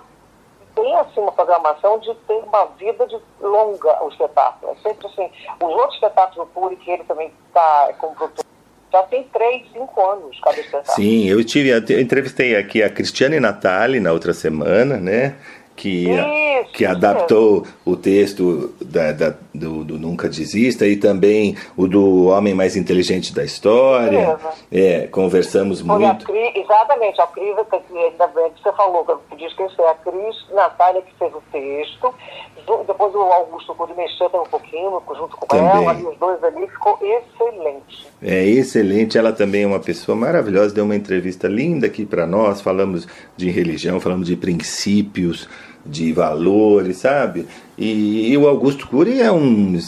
[0.74, 4.72] tem assim uma programação de ter uma vida de longa o espetáculo.
[4.72, 5.30] É sempre assim.
[5.62, 8.44] Os outros espetáculos do Puri, que ele também está como produtor,
[8.92, 10.94] já tem três, cinco anos cada espetáculo.
[10.94, 15.36] Sim, eu tive, eu entrevistei aqui a Cristiane Natali na outra semana, né?
[15.80, 17.74] Que, isso, que adaptou isso.
[17.86, 23.34] o texto da, da do, do, Nunca Desista e também o do Homem Mais Inteligente
[23.34, 24.38] da História.
[24.70, 26.22] É, conversamos Foi muito.
[26.22, 27.56] A Cris, exatamente, a Cris,
[27.94, 31.42] ainda bem que você falou, que eu podia esquecer, a Cris Natália que fez o
[31.50, 32.14] texto,
[32.86, 35.84] depois o Augusto Cury mexeu um pouquinho junto com também.
[35.84, 38.06] ela, e os dois ali ficou excelente.
[38.22, 42.60] É excelente, ela também é uma pessoa maravilhosa, deu uma entrevista linda aqui para nós,
[42.60, 45.48] falamos de religião, falamos de princípios,
[45.84, 47.46] de valores, sabe?
[47.76, 49.78] E, e, o Augusto Cury é um,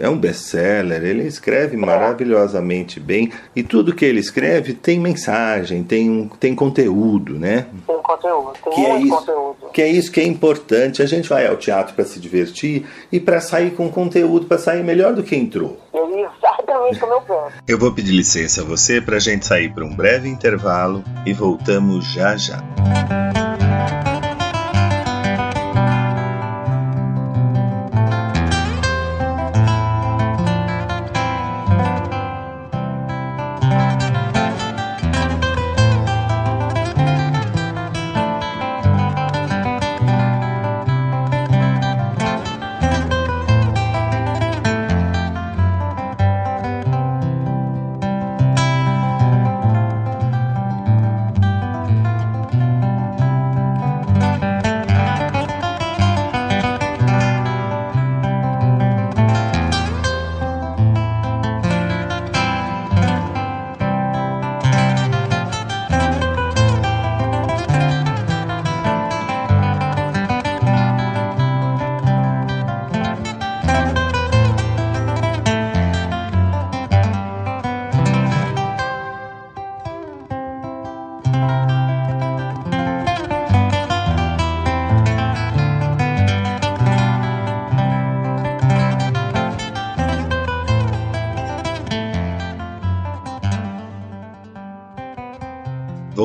[0.00, 6.28] é um best-seller, ele escreve maravilhosamente bem e tudo que ele escreve tem mensagem, tem,
[6.40, 7.66] tem conteúdo, né?
[7.86, 9.56] Tem conteúdo, tem que é isso, conteúdo.
[9.72, 11.02] Que é isso que é importante.
[11.02, 14.82] A gente vai ao teatro para se divertir e para sair com conteúdo, para sair
[14.82, 15.78] melhor do que entrou.
[15.94, 17.62] Exatamente como eu penso.
[17.68, 21.32] Eu vou pedir licença a você para a gente sair para um breve intervalo e
[21.32, 22.62] voltamos já já.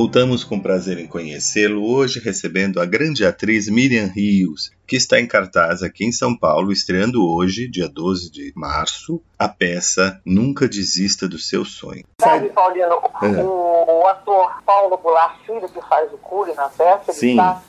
[0.02, 5.28] Voltamos com prazer em conhecê-lo hoje recebendo a grande atriz Miriam Rios, que está em
[5.28, 11.30] cartaz aqui em São Paulo, estreando hoje, dia 12 de março, a peça Nunca Desista
[11.30, 12.04] do Seu Sonho.
[12.20, 13.44] Sabe, Paulino, é.
[13.44, 17.62] o, ator Paulo Goulart Filho, que faz o Cury na peça, ele está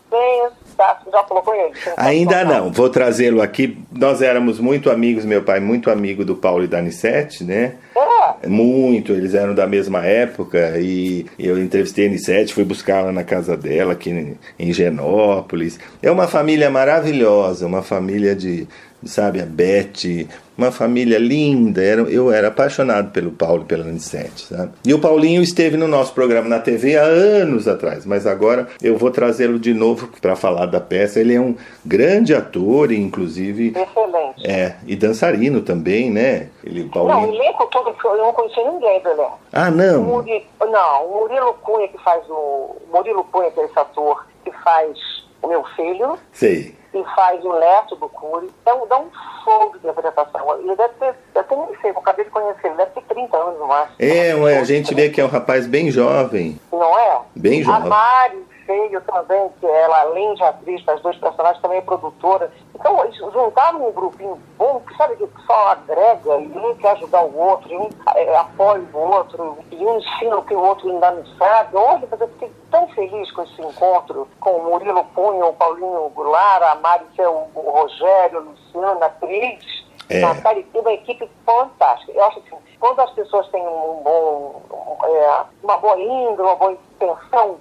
[0.77, 1.73] já colocou ele.
[1.97, 3.79] Ainda não, vou trazê-lo aqui.
[3.91, 7.75] Nós éramos muito amigos, meu pai muito amigo do Paulo e da Anissete, né?
[7.97, 8.49] É.
[8.49, 13.57] Muito, eles eram da mesma época e eu entrevistei a Anissete, fui buscar na casa
[13.57, 15.79] dela aqui em Genópolis.
[16.03, 18.67] É uma família maravilhosa, uma família de,
[19.05, 20.27] sabe, a Beth,
[20.57, 21.83] uma família linda.
[21.83, 24.73] Era, eu era apaixonado pelo Paulo e pela Anicete, sabe?
[24.85, 28.97] E o Paulinho esteve no nosso programa na TV há anos atrás, mas agora eu
[28.97, 31.21] vou trazê-lo de novo para falar da peça.
[31.21, 33.75] Ele é um grande ator, inclusive.
[33.77, 34.47] Excelente.
[34.47, 36.49] É, e dançarino também, né?
[36.65, 37.21] Ele, Paulinho...
[37.21, 39.39] Não, o elenco todo, eu não conheci ninguém do elenco.
[39.53, 40.03] Ah, não?
[40.03, 42.77] O Murilo, não, o Murilo Cunha que faz o.
[42.93, 44.97] Murilo Cunha, que é esse ator, que faz
[45.43, 46.19] o meu filho.
[46.33, 49.11] Sei e faz o neto do Cury, então dá um
[49.45, 50.59] fogo de interpretação.
[50.59, 53.37] Ele deve ter, eu tenho nem sei, eu acabei de conhecer, ele deve ter 30
[53.37, 53.97] anos no máximo.
[53.99, 56.59] É, ué, a gente vê que é um rapaz bem jovem.
[56.71, 57.21] Não é?
[57.35, 57.83] Bem jovem.
[57.83, 62.51] A Mari Feio também, que ela, além de atriz, faz dois personagens, também é produtora.
[62.75, 67.23] Então, eles juntaram um grupinho bom, que sabe que só agrega, e um quer ajudar
[67.23, 70.89] o outro, e um é, apoia o outro, e um ensina o que o outro
[70.89, 71.77] ainda não sabe.
[71.77, 76.09] Olha, mas eu fiquei tão feliz com esse encontro com o Murilo Cunha, o Paulinho
[76.15, 79.83] Goulart, a Mari, que é o, o Rogério, a Luciana, a Cris.
[80.09, 80.21] É.
[80.21, 82.13] Natália, uma equipe fantástica.
[82.13, 84.61] Eu acho assim, quando as pessoas têm um bom,
[85.05, 87.57] é, uma boa índole, uma boa intenção,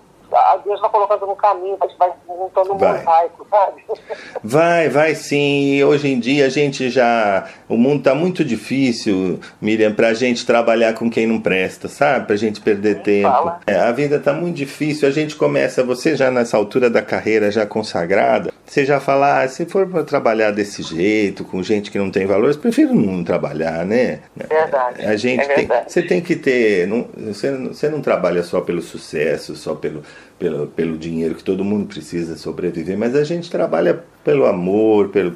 [0.63, 2.99] Deus vai colocando no caminho, a gente vai montando um vai.
[2.99, 3.84] mosaico, sabe?
[4.43, 5.84] Vai, vai sim.
[5.84, 7.47] Hoje em dia a gente já.
[7.69, 12.25] O mundo está muito difícil, Miriam, para a gente trabalhar com quem não presta, sabe?
[12.25, 13.51] Para a gente perder Sim, tempo.
[13.67, 15.07] É, a vida está muito difícil.
[15.07, 19.47] A gente começa, você já nessa altura da carreira, já consagrada, você já fala, ah,
[19.47, 23.86] se for para trabalhar desse jeito, com gente que não tem valores, prefiro não trabalhar,
[23.86, 24.21] né?
[24.36, 25.05] Verdade.
[25.05, 28.82] A gente é tem, você tem que ter, não, você, você não trabalha só pelo
[28.82, 30.03] sucesso, só pelo
[30.41, 35.36] pelo, pelo dinheiro que todo mundo precisa sobreviver, mas a gente trabalha pelo amor, pelo,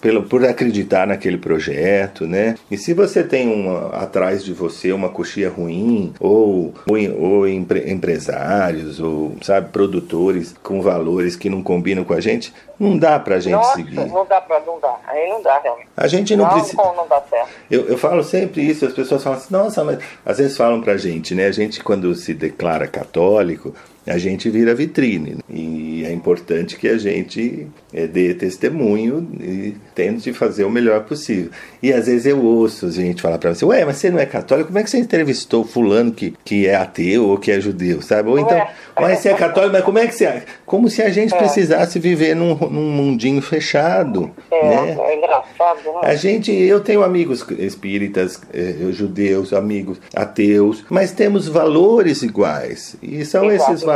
[0.00, 2.54] pelo, por acreditar naquele projeto, né?
[2.70, 7.90] E se você tem uma, atrás de você uma coxia ruim, ou, ou, ou empre,
[7.90, 13.38] empresários, ou, sabe, produtores com valores que não combinam com a gente, não dá pra
[13.38, 13.94] gente Nossa, seguir.
[13.94, 14.96] Não dá pra, não dá.
[15.06, 15.88] Aí não dá, realmente.
[15.96, 16.82] A gente não, não precisa.
[16.82, 17.48] Não, não dá certo.
[17.70, 20.96] Eu, eu falo sempre isso, as pessoas falam assim, nossa, mas às vezes falam pra
[20.96, 21.46] gente, né?
[21.46, 23.74] A gente, quando se declara católico,
[24.06, 25.38] a gente vira vitrine.
[25.48, 31.50] E é importante que a gente é, dê testemunho e tente fazer o melhor possível.
[31.82, 34.26] E às vezes eu ouço a gente falar para você, ué, mas você não é
[34.26, 34.68] católico?
[34.68, 38.28] Como é que você entrevistou fulano que, que é ateu ou que é judeu, sabe?
[38.28, 38.66] Ou então,
[39.00, 40.24] mas você é católico, mas como é que você...
[40.26, 40.42] É?
[40.66, 41.38] Como se a gente é.
[41.38, 44.30] precisasse viver num, num mundinho fechado.
[44.50, 44.96] É, né?
[44.98, 46.00] é engraçado, né?
[46.02, 52.96] A gente, eu tenho amigos espíritas, eh, judeus, amigos ateus, mas temos valores iguais.
[53.02, 53.93] E são Exato, esses valores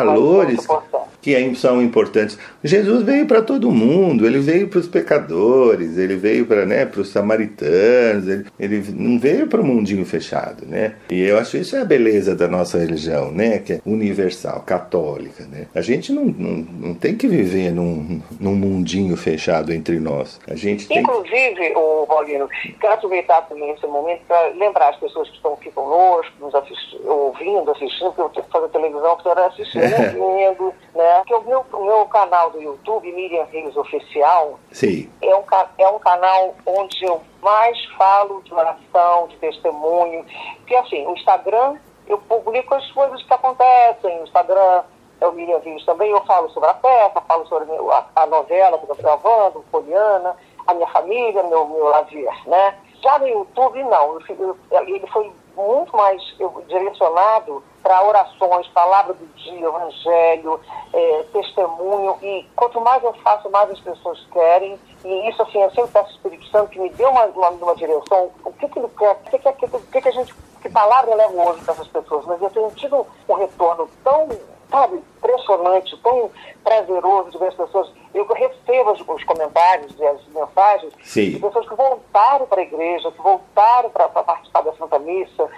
[1.20, 2.38] que são importantes.
[2.62, 7.08] Jesus veio para todo mundo, ele veio para os pecadores, ele veio para né, os
[7.10, 10.94] samaritanos, ele, ele não veio para o mundinho fechado, né?
[11.10, 13.58] E eu acho isso é a beleza da nossa religião, né?
[13.58, 15.66] Que é universal, católica, né?
[15.74, 20.40] A gente não, não, não tem que viver num, num mundinho fechado entre nós.
[20.48, 22.48] A gente tem Inclusive, o Paulino,
[22.80, 27.08] quero aproveitar também esse momento para lembrar as pessoas que estão aqui conosco, nos assistindo,
[27.08, 31.14] ouvindo, assistindo, porque eu tenho que fazer televisão, para assistir, ouvindo, né?
[31.18, 35.10] Porque o meu, o meu canal do YouTube, Miriam Reis Oficial, Sim.
[35.22, 35.44] É, um,
[35.78, 40.24] é um canal onde eu mais falo de oração, de testemunho.
[40.58, 41.76] Porque assim, o Instagram,
[42.06, 44.82] eu publico as coisas que acontecem, o Instagram
[45.20, 48.78] é o Miriam Reis também, eu falo sobre a peça, falo sobre a, a novela
[48.78, 50.36] que eu estou gravando, Poliana,
[50.66, 52.74] a minha família, meu, meu lazer, né?
[53.02, 54.20] Já no YouTube, não.
[54.28, 60.60] Eu, eu, ele foi muito mais eu, direcionado para orações, palavra do dia, evangelho,
[60.92, 62.18] é, testemunho.
[62.22, 64.78] E quanto mais eu faço, mais as pessoas querem.
[65.02, 67.74] E isso, assim, eu sempre peço ao Espírito Santo que me dê uma, uma, uma
[67.74, 68.30] direção.
[68.44, 69.12] O que, que ele quer?
[69.12, 70.34] O que, que, que, que a gente.
[70.60, 72.26] Que palavra eu levo hoje para essas pessoas?
[72.26, 74.28] Mas eu tenho tido um retorno tão
[74.70, 76.30] sabe, impressionante, tão
[76.62, 77.90] prazeroso de ver as pessoas.
[78.12, 81.30] Eu recebo os, os comentários e as mensagens Sim.
[81.30, 85.48] de pessoas que voltaram para a igreja, que voltaram para participar da Santa Missa.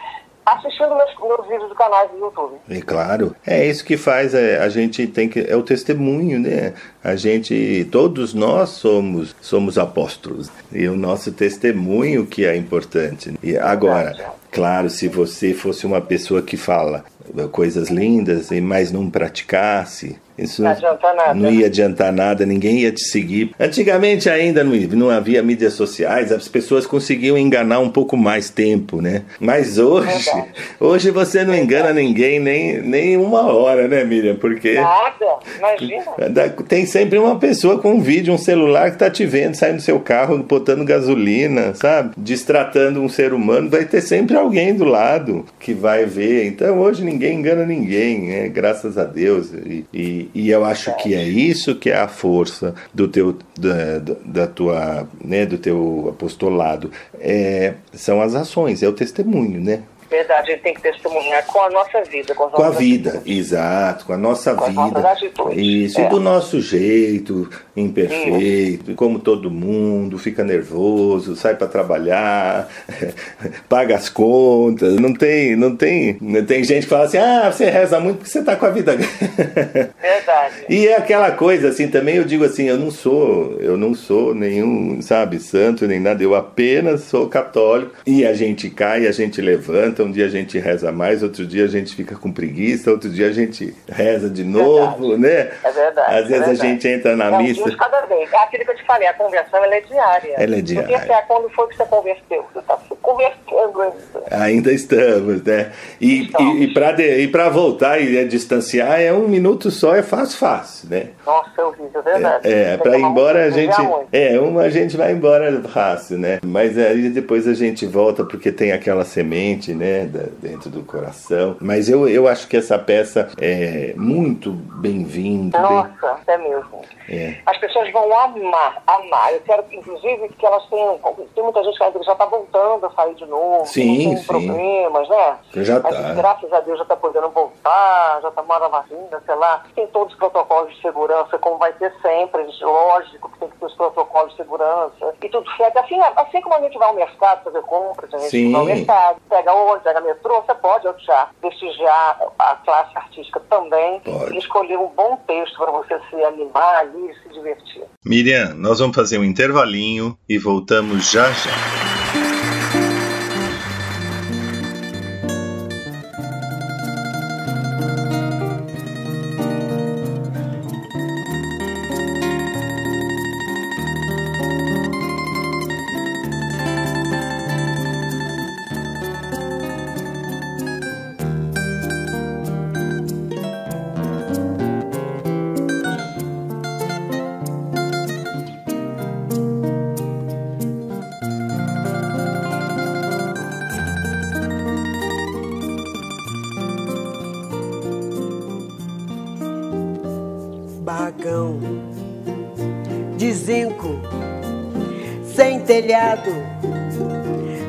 [0.54, 2.56] Assistindo meus, meus vídeos do canal do YouTube.
[2.68, 6.74] É claro, é isso que faz é, a gente tem que é o testemunho, né?
[7.02, 13.32] A gente, todos nós somos somos apóstolos e o nosso testemunho que é importante.
[13.42, 17.04] E agora, claro, se você fosse uma pessoa que fala
[17.52, 21.34] coisas lindas, mas não praticasse, isso Não nada.
[21.34, 23.52] não ia adiantar nada, ninguém ia te seguir.
[23.58, 29.00] Antigamente ainda não, não havia mídias sociais, as pessoas conseguiam enganar um pouco mais tempo,
[29.00, 29.22] né?
[29.38, 30.30] Mas hoje,
[30.78, 34.36] hoje você não engana ninguém nem, nem uma hora, né, Miriam?
[34.36, 36.54] Porque Nada, imagina.
[36.68, 39.82] tem sempre uma pessoa com um vídeo, um celular que tá te vendo, saindo do
[39.82, 42.12] seu carro, botando gasolina, sabe?
[42.16, 46.46] Destratando um ser humano, vai ter sempre alguém do lado que vai ver.
[46.46, 48.48] Então hoje ninguém engana ninguém, né?
[48.48, 49.52] Graças a Deus.
[49.52, 53.98] E, e, e eu acho que é isso que é a força do teu, da,
[54.24, 56.90] da- tua, né, do teu apostolado.
[57.18, 59.80] É, são as ações, é o testemunho, né?
[60.10, 62.34] Verdade, a gente tem que testemunhar com a nossa vida.
[62.34, 63.38] Com, Com a vida, atitudes.
[63.38, 65.16] exato, com a nossa Com vida.
[65.54, 66.06] Isso, É.
[66.06, 72.68] e do nosso jeito, imperfeito, como todo mundo, fica nervoso, sai para trabalhar,
[73.68, 74.96] paga as contas.
[74.96, 76.14] Não tem, não tem,
[76.46, 78.96] tem gente que fala assim: "Ah, você reza muito porque você tá com a vida".
[80.00, 80.54] Verdade.
[80.68, 84.34] E é aquela coisa assim, também eu digo assim, eu não sou, eu não sou
[84.34, 87.92] nenhum, sabe, santo nem nada, eu apenas sou católico.
[88.06, 91.64] E a gente cai, a gente levanta, um dia a gente reza mais, outro dia
[91.64, 95.50] a gente fica com preguiça, outro dia a gente reza de novo, né?
[95.64, 96.68] É verdade, Às vezes é a verdade.
[96.68, 97.54] gente entra na é um missa.
[97.62, 98.32] dia de cada vez.
[98.32, 100.34] É aquilo que eu te falei, a conversão é diária.
[100.36, 100.98] Ela é diária.
[100.98, 102.46] Porque é quando foi que você converteu?
[102.52, 104.44] Você está se convertendo ainda.
[104.44, 105.72] Ainda estamos, né?
[106.00, 106.60] E, Estamos.
[106.60, 110.88] e, e para e pra voltar e distanciar é um minuto só, é fácil, fácil,
[110.88, 111.08] né?
[111.26, 112.48] Nossa, é horrível, é verdade.
[112.52, 113.76] É, pra que ir embora a gente.
[114.12, 116.40] É, uma a gente vai embora fácil, né?
[116.44, 121.56] Mas aí depois a gente volta porque tem aquela semente, né, da- dentro do coração.
[121.60, 125.58] Mas eu, eu acho que essa peça é muito bem-vinda.
[125.58, 126.82] bem- Nossa, é mesmo.
[127.08, 127.36] É.
[127.46, 129.32] As pessoas vão amar, amar.
[129.32, 130.98] Eu quero, inclusive, que elas tenham.
[131.34, 134.24] Tem muita gente que já está voltando a sair de novo, Sim, sim.
[134.26, 135.36] problemas, né?
[135.56, 136.14] Já Mas, tá.
[136.14, 139.64] graças a Deus já está podendo voltar, já está tomando a vacina, sei lá.
[139.74, 143.66] Tem todos os protocolos de segurança, como vai ter sempre, lógico que tem que ter
[143.66, 145.14] os protocolos de segurança.
[145.22, 145.78] E tudo certo.
[145.78, 148.52] Assim, assim como a gente vai ao mercado fazer compras, a gente Sim.
[148.52, 154.00] vai ao mercado, pega ônibus, pega metrô, você pode já prestigiar a classe artística também
[154.00, 154.34] Pode.
[154.34, 157.84] e escolher um bom texto para você se animar ali e se divertir.
[158.04, 162.39] Miriam, nós vamos fazer um intervalinho e voltamos já já.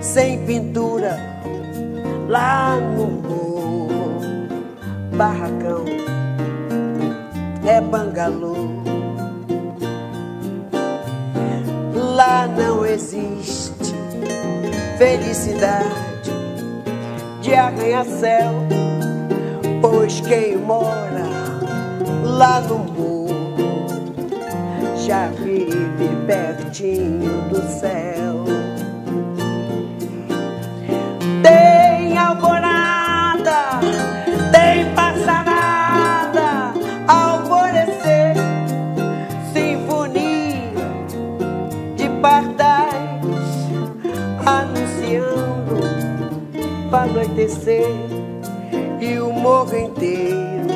[0.01, 1.17] Sem pintura,
[2.27, 3.21] lá no.
[5.21, 5.85] Barracão
[7.63, 8.55] é bangalô.
[11.93, 13.93] Lá não existe
[14.97, 16.31] felicidade
[17.41, 18.51] de arranha-céu,
[19.79, 21.27] pois quem mora
[22.23, 23.27] lá no morro
[24.97, 28.20] já vive pertinho do céu.
[47.61, 47.85] Anoitecer
[48.99, 50.67] e o morro inteiro.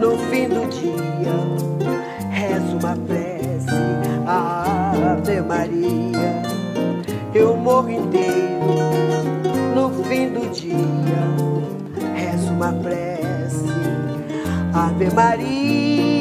[0.00, 1.32] No fim do dia
[2.30, 3.68] rezo uma prece
[4.26, 6.42] Ave Maria.
[7.34, 8.62] Eu morro inteiro.
[9.74, 10.72] No fim do dia
[12.14, 13.66] rezo uma prece
[14.72, 16.11] Ave Maria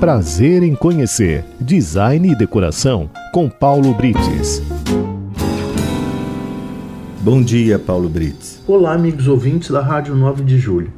[0.00, 4.62] Prazer em conhecer Design e Decoração com Paulo Brites.
[7.20, 8.62] Bom dia, Paulo Brites.
[8.64, 10.92] Olá, amigos ouvintes da Rádio 9 de Julho.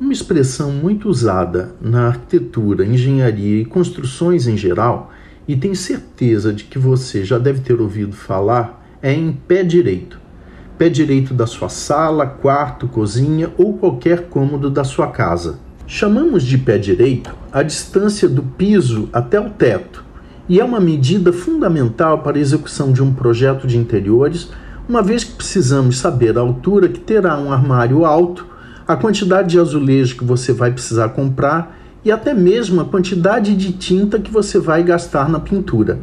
[0.00, 5.10] Uma expressão muito usada na arquitetura, engenharia e construções em geral,
[5.46, 10.18] e tenho certeza de que você já deve ter ouvido falar, é em pé direito.
[10.78, 15.58] Pé direito da sua sala, quarto, cozinha ou qualquer cômodo da sua casa.
[15.92, 20.04] Chamamos de pé direito a distância do piso até o teto,
[20.48, 24.50] e é uma medida fundamental para a execução de um projeto de interiores,
[24.88, 28.46] uma vez que precisamos saber a altura que terá um armário alto,
[28.86, 33.72] a quantidade de azulejo que você vai precisar comprar e até mesmo a quantidade de
[33.72, 35.98] tinta que você vai gastar na pintura.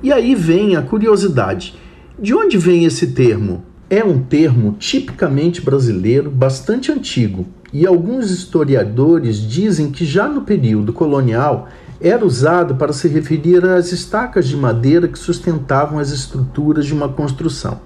[0.00, 1.74] E aí vem a curiosidade:
[2.16, 3.64] de onde vem esse termo?
[3.90, 10.92] É um termo tipicamente brasileiro, bastante antigo, e alguns historiadores dizem que já no período
[10.92, 11.68] colonial
[12.00, 17.08] era usado para se referir às estacas de madeira que sustentavam as estruturas de uma
[17.08, 17.80] construção.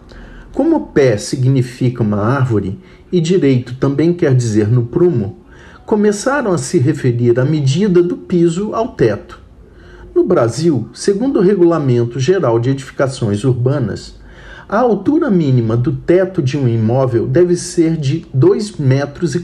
[0.52, 2.78] Como pé significa uma árvore
[3.10, 5.38] e direito também quer dizer no prumo,
[5.86, 9.40] começaram a se referir à medida do piso ao teto.
[10.14, 14.20] No Brasil, segundo o Regulamento Geral de Edificações Urbanas,
[14.72, 19.36] a altura mínima do teto de um imóvel deve ser de 2,40 metros,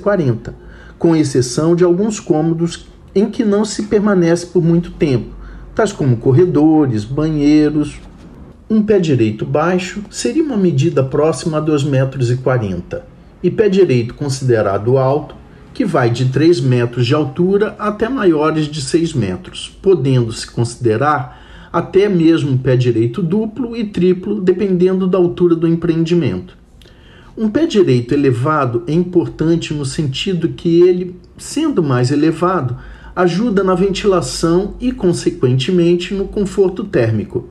[0.99, 5.35] com exceção de alguns cômodos em que não se permanece por muito tempo,
[5.75, 8.01] tais como corredores, banheiros.
[8.71, 12.31] Um pé direito baixo seria uma medida próxima a 2,40 metros,
[13.43, 15.35] e pé direito considerado alto,
[15.75, 21.38] que vai de 3 metros de altura até maiores de 6 metros, podendo-se considerar
[21.73, 26.57] até mesmo pé direito duplo e triplo, dependendo da altura do empreendimento.
[27.37, 32.77] Um pé direito elevado é importante no sentido que ele, sendo mais elevado,
[33.15, 37.49] ajuda na ventilação e, consequentemente, no conforto térmico.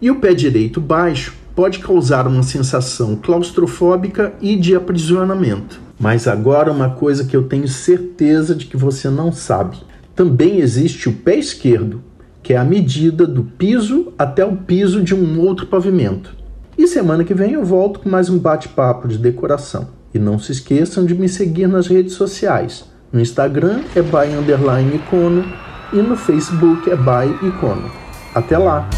[0.00, 5.80] E o pé direito baixo pode causar uma sensação claustrofóbica e de aprisionamento.
[5.98, 9.76] Mas agora uma coisa que eu tenho certeza de que você não sabe.
[10.14, 12.02] Também existe o pé esquerdo,
[12.42, 16.34] que é a medida do piso até o piso de um outro pavimento.
[16.76, 19.88] E semana que vem eu volto com mais um bate-papo de decoração.
[20.12, 22.84] E não se esqueçam de me seguir nas redes sociais.
[23.12, 25.44] No Instagram é by underline icono
[25.92, 27.90] e no Facebook é by icono.
[28.34, 28.88] Até lá!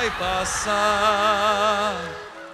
[0.00, 1.94] Vai passar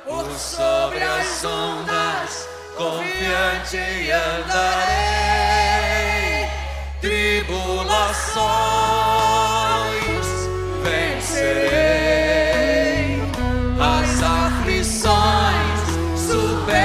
[0.05, 4.89] por sobre as ondas, confiante andarei.
[7.01, 7.87] Tribulações
[10.83, 11.63] vencerei,
[13.79, 15.81] as aflições
[16.17, 16.81] superarei.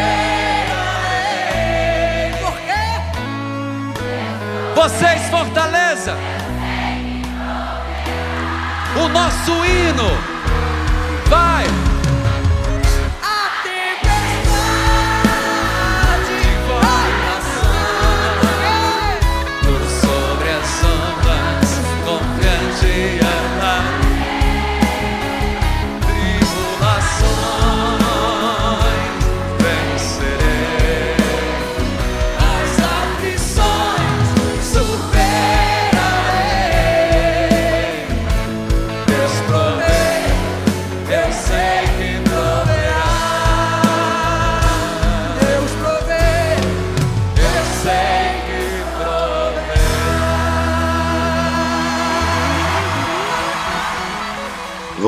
[2.39, 2.85] Por quê?
[4.75, 6.15] Vocês, Fortaleza,
[9.03, 10.30] o nosso hino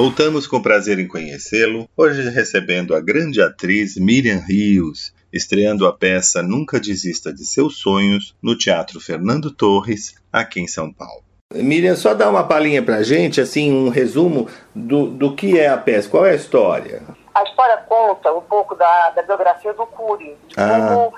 [0.03, 6.43] Voltamos com prazer em conhecê-lo, hoje recebendo a grande atriz Miriam Rios, estreando a peça
[6.43, 11.23] Nunca Desista de Seus Sonhos no Teatro Fernando Torres, aqui em São Paulo.
[11.53, 15.77] Miriam, só dá uma palhinha pra gente, assim, um resumo do, do que é a
[15.77, 17.01] peça, qual é a história?
[17.33, 20.35] A história conta um pouco da, da biografia do Cury.
[20.49, 20.95] de Ah.
[20.95, 21.13] Como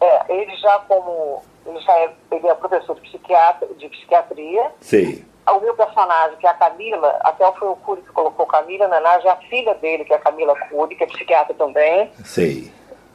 [0.00, 4.70] é, ele já como ele já é, ele é professor de, psiquiatra, de psiquiatria.
[4.80, 5.26] Sei.
[5.50, 8.96] O meu personagem, que é a Camila, até foi o Cury que colocou Camila, na
[8.96, 12.10] verdade, é a filha dele, que é a Camila Cury, que é psiquiatra também.
[12.24, 12.72] Sei.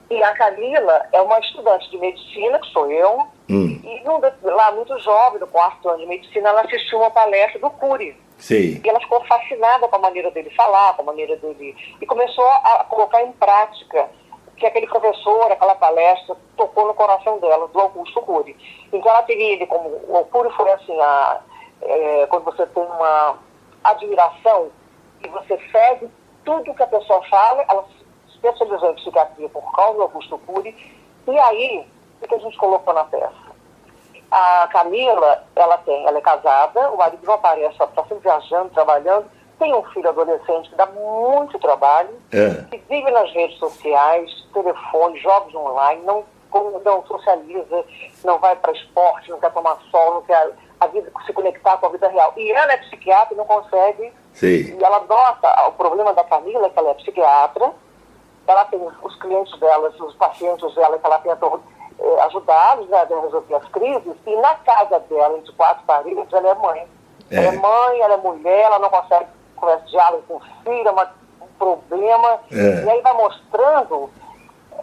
[0.09, 4.95] E a Camila é uma estudante de medicina, que sou eu, Hum, e lá muito
[4.99, 8.15] jovem, no quarto ano de medicina, ela assistiu uma palestra do Cury.
[8.37, 8.79] sei.
[8.83, 11.75] E ela ficou fascinada com a maneira dele falar, com a maneira dele.
[11.99, 14.07] E começou a colocar em prática
[14.55, 18.55] que aquele professor, aquela palestra, tocou no coração dela, do Augusto Cury.
[18.93, 19.89] Então ela teria ele como.
[19.89, 21.39] O Cury foi assim, a,
[21.81, 23.37] é, quando você tem uma
[23.83, 24.69] admiração
[25.23, 26.09] e você segue
[26.45, 30.75] tudo que a pessoa fala, ela se especializou em psiquiatria por causa do Augusto Cury.
[31.27, 31.87] E aí,
[32.21, 33.49] o que a gente colocou na peça?
[34.31, 38.69] A Camila, ela tem, ela é casada, o marido não aparece, ela está sempre viajando,
[38.69, 39.25] trabalhando,
[39.57, 42.63] tem um filho adolescente que dá muito trabalho, É.
[42.69, 46.23] que vive nas redes sociais, telefone, jogos online, não,
[46.85, 47.83] não socializa,
[48.23, 51.85] não vai para esporte, não quer tomar sol, não quer a vida, se conectar com
[51.87, 52.33] a vida real.
[52.37, 54.13] E ela é psiquiatra e não consegue.
[54.33, 54.75] Sei.
[54.79, 57.71] E ela nota o problema da Camila, é que ela é psiquiatra,
[58.47, 61.45] ela tem os clientes dela, os pacientes dela que ela tenta
[61.99, 66.49] eh, ajudá-los né, a resolver as crises, e na casa dela, entre quatro paredes, ela
[66.49, 66.87] é mãe.
[67.31, 67.51] Ela é É.
[67.59, 69.25] mãe, ela é mulher, ela não consegue
[69.55, 72.39] conversar diálogo com o filho, é uma- um problema.
[72.51, 72.85] É.
[72.85, 74.09] E aí vai mostrando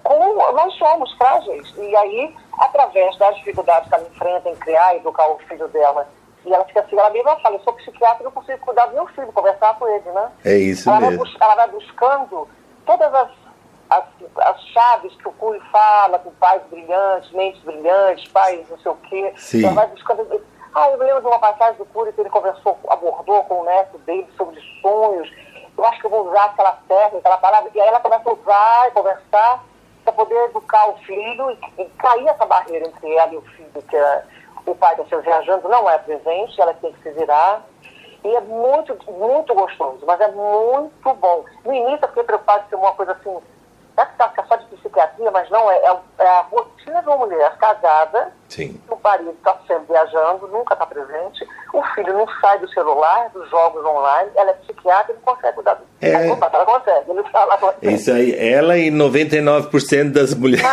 [0.04, 1.74] como nós somos frágeis.
[1.76, 6.08] E aí, através das dificuldades que ela enfrenta em criar e educar o filho dela,
[6.44, 8.94] e ela fica assim, ela mesma fala, eu sou psiquiatra, eu não consigo cuidar do
[8.94, 10.30] meu filho, conversar com ele, né?
[10.44, 11.24] É isso ela, vai mesmo.
[11.24, 12.48] bus- ela vai buscando
[12.86, 13.28] todas as,
[13.90, 14.04] as,
[14.36, 18.96] as chaves que o Cury fala, com pais brilhantes, mentes brilhantes, pais não sei o
[18.96, 19.32] quê.
[19.36, 19.64] Sim.
[19.64, 20.44] Ela vai buscando.
[20.72, 23.64] Ah, eu me lembro de uma passagem do Cury que ele conversou, abordou com o
[23.64, 25.28] neto dele sobre sonhos.
[25.76, 27.70] Eu acho que eu vou usar aquela técnica, aquela palavra.
[27.74, 29.64] E aí ela começa a usar e conversar
[30.06, 33.96] para poder educar o filho e, cair essa barreira entre ela e o filho, que
[33.96, 34.22] é,
[34.64, 37.66] o pai está se viajando, não é presente, ela tem que se virar.
[38.24, 41.44] E é muito, muito gostoso, mas é muito bom.
[41.64, 43.36] No início eu fiquei preocupada ser uma coisa assim,
[43.96, 47.16] é que tá só de psiquiatria, mas não, é, é, é a rotina de uma
[47.16, 48.80] mulher casada, Sim.
[48.88, 53.48] o marido está sempre viajando, nunca está presente, o filho não sai do celular, dos
[53.50, 56.12] jogos online, ela é psiquiatra e não consegue cuidar do É.
[56.12, 56.36] Ela
[56.66, 57.94] consegue, ele fala consegue.
[57.94, 60.64] Isso aí, ela e 99% das mulheres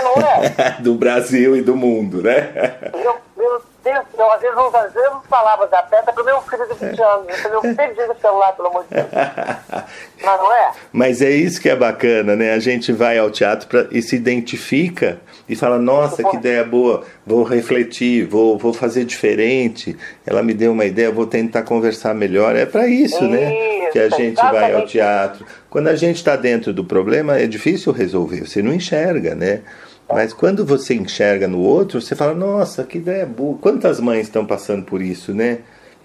[0.58, 0.72] é.
[0.84, 2.52] do Brasil e do mundo, né?
[2.94, 6.68] Eu, meu Deus, eu às vezes, às vezes não falava da peta para meu filho
[6.68, 7.28] de 20 anos.
[7.46, 9.08] Eu falei, perdi o celular, pelo amor de Deus.
[10.24, 10.72] Mas não é?
[10.92, 12.54] Mas é isso que é bacana, né?
[12.54, 17.04] A gente vai ao teatro pra, e se identifica e fala: Nossa, que ideia boa,
[17.26, 19.98] vou refletir, vou, vou fazer diferente.
[20.26, 22.56] Ela me deu uma ideia, vou tentar conversar melhor.
[22.56, 23.54] É para isso, né?
[23.54, 25.46] Isso, Que a gente vai ao exatamente teatro.
[25.70, 29.62] Quando a gente está dentro do problema, é difícil resolver, você não enxerga, né?
[30.10, 33.58] Mas quando você enxerga no outro, você fala: Nossa, que ideia boa.
[33.60, 35.60] Quantas mães estão passando por isso, né?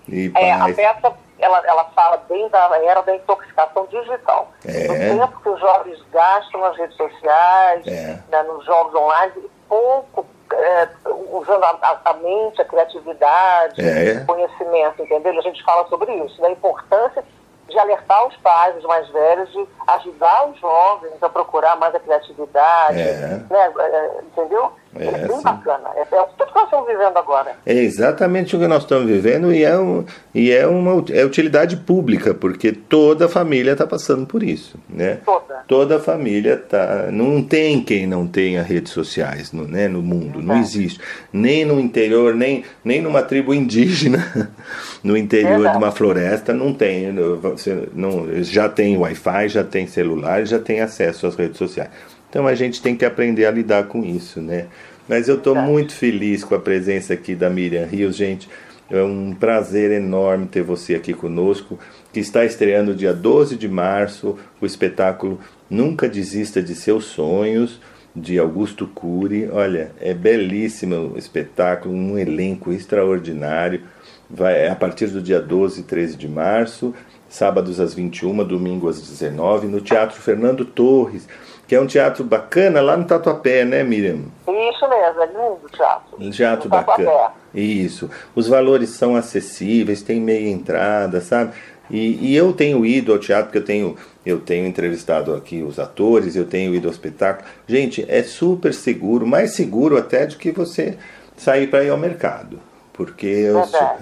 [0.09, 4.51] E É, a peça, ela, ela fala bem da era da intoxicação digital.
[4.65, 4.87] É.
[4.87, 8.19] Do tempo que os jovens gastam nas redes sociais, É.
[8.31, 9.33] né, nos jogos online,
[9.69, 10.89] pouco é,
[11.31, 14.23] usando a, a- a mente, a criatividade, É.
[14.23, 15.39] o conhecimento, entendeu?
[15.39, 17.23] A gente fala sobre isso, da importância
[17.69, 22.01] de alertar os pais, os mais velhos, de ajudar os jovens a procurar mais a
[22.01, 23.43] criatividade, É.
[23.51, 24.73] né, é, entendeu?
[24.97, 25.43] É, É, bem sim.
[25.43, 25.89] bacana.
[25.97, 27.53] É, é tudo que nós estamos vivendo agora.
[27.67, 31.77] É exatamente o que nós estamos vivendo e é, um, e é uma é utilidade
[31.77, 35.19] pública, porque toda família está passando por isso, né?
[35.25, 35.65] Toda.
[35.67, 37.09] Toda família tá.
[37.11, 41.01] Não tem quem não tenha redes sociais no, né, no mundo, não existe.
[41.33, 44.51] Nem no interior, nem, nem numa tribo indígena,
[45.03, 45.79] no interior Verdade.
[45.79, 47.15] de uma floresta, não tem.
[47.43, 51.91] Você não, já tem Wi-Fi, já tem celular, já tem acesso às redes sociais.
[52.29, 54.67] Então a gente tem que aprender a lidar com isso, né?
[55.09, 58.49] Mas eu estou muito feliz com a presença aqui da Miriam Rios, gente.
[58.91, 61.79] É um prazer enorme ter você aqui conosco,
[62.13, 67.81] que está estreando dia 12 de março o espetáculo Nunca Desista de Seus Sonhos,
[68.17, 69.49] de Augusto Cury.
[69.51, 73.83] Olha, é belíssimo o espetáculo, um elenco extraordinário.
[74.29, 76.95] Vai, é a partir do dia 12 e 13 de março,
[77.29, 81.27] sábados às 21, domingo às 19, no Teatro Fernando Torres,
[81.69, 84.23] que é um teatro bacana lá no Tatuapé, né, Miriam?
[84.49, 86.17] Isso mesmo, é lindo o teatro.
[86.19, 87.05] Um teatro No Tatuapé.
[87.05, 87.35] bacana.
[87.55, 88.11] Isso.
[88.35, 91.53] Os valores são acessíveis, tem meia entrada, sabe?
[91.91, 95.79] E, e eu tenho ido ao teatro, porque eu tenho, eu tenho entrevistado aqui os
[95.79, 97.47] atores, eu tenho ido ao espetáculo.
[97.67, 100.97] Gente, é super seguro, mais seguro até do que você
[101.37, 102.61] sair para ir ao mercado.
[102.95, 103.47] Porque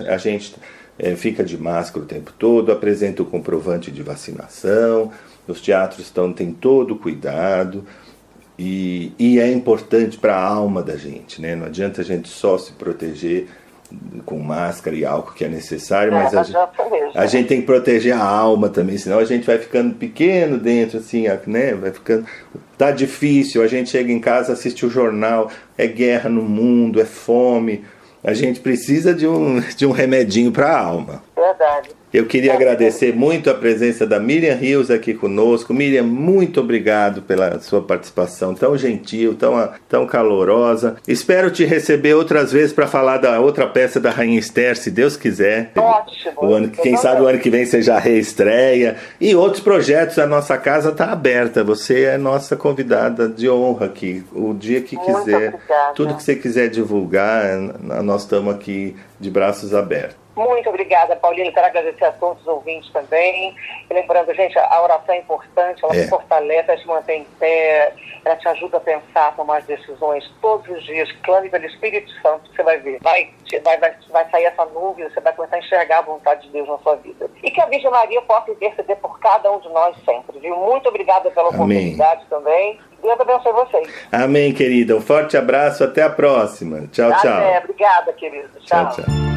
[0.08, 0.54] a gente
[0.98, 5.10] eh, fica de máscara o tempo todo, apresenta o comprovante de vacinação,
[5.46, 7.84] os teatros estão, têm todo o cuidado.
[8.58, 11.54] E, e é importante para a alma da gente, né?
[11.54, 13.48] Não adianta a gente só se proteger
[14.24, 16.58] com máscara e álcool que é necessário, É, mas não a, gente,
[17.14, 20.98] a gente tem que proteger a alma também, senão a gente vai ficando pequeno dentro,
[20.98, 21.74] assim, né?
[21.74, 22.26] Vai ficando.
[22.76, 27.04] Tá difícil, a gente chega em casa, assiste o jornal, é guerra no mundo, é
[27.04, 27.84] fome.
[28.26, 31.22] A gente precisa de um, de um remedinho para a alma.
[31.36, 31.90] Verdade.
[32.14, 35.74] Eu queria agradecer muito a presença da Miriam Rios aqui conosco.
[35.74, 40.96] Miriam, muito obrigado pela sua participação tão gentil, tão, tão calorosa.
[41.06, 45.14] Espero te receber outras vezes para falar da outra peça da Rainha Esther, se Deus
[45.14, 45.72] quiser.
[45.76, 46.32] Ótimo.
[46.40, 48.96] O ano, quem sabe o ano que vem seja a reestreia.
[49.20, 51.62] E outros projetos, a nossa casa está aberta.
[51.64, 54.24] Você é nossa convidada de honra aqui.
[54.32, 55.92] O dia que Muito quiser, obrigada.
[55.94, 57.58] tudo que você quiser divulgar,
[58.02, 60.25] nós estamos aqui de braços abertos.
[60.36, 61.50] Muito obrigada, Paulina.
[61.50, 63.56] Quero agradecer a todos os ouvintes também.
[63.88, 66.02] E lembrando, gente, a oração é importante, ela É.
[66.02, 70.30] te fortalece, ela te mantém em pé, ela te ajuda a pensar, tomar as decisões
[70.42, 71.10] todos os dias.
[71.22, 72.98] Clame pelo Espírito Santo, você vai ver.
[73.02, 73.30] Vai,
[73.64, 76.68] vai, vai, vai sair essa nuvem, você vai começar a enxergar a vontade de Deus
[76.68, 77.30] na sua vida.
[77.42, 80.54] E que a Virgem Maria possa interceder por cada um de nós sempre, viu?
[80.56, 81.62] Muito obrigada pela Amém.
[81.62, 82.78] oportunidade também.
[83.02, 84.08] Deus abençoe vocês.
[84.12, 84.96] Amém, querida.
[84.96, 85.82] Um forte abraço.
[85.84, 86.88] Até a próxima.
[86.92, 87.58] Tchau, tchau.
[87.62, 88.48] Obrigada, querido.
[88.60, 89.04] Tchau, tchau.
[89.04, 89.35] Com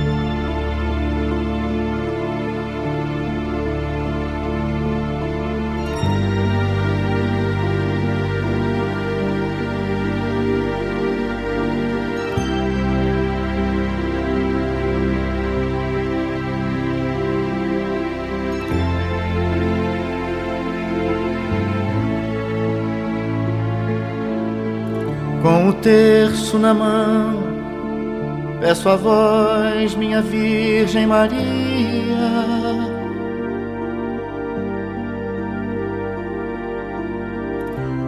[25.81, 27.43] terço na mão,
[28.59, 31.39] peço a vós, minha Virgem Maria.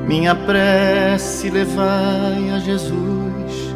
[0.08, 3.74] Minha prece levai a Jesus,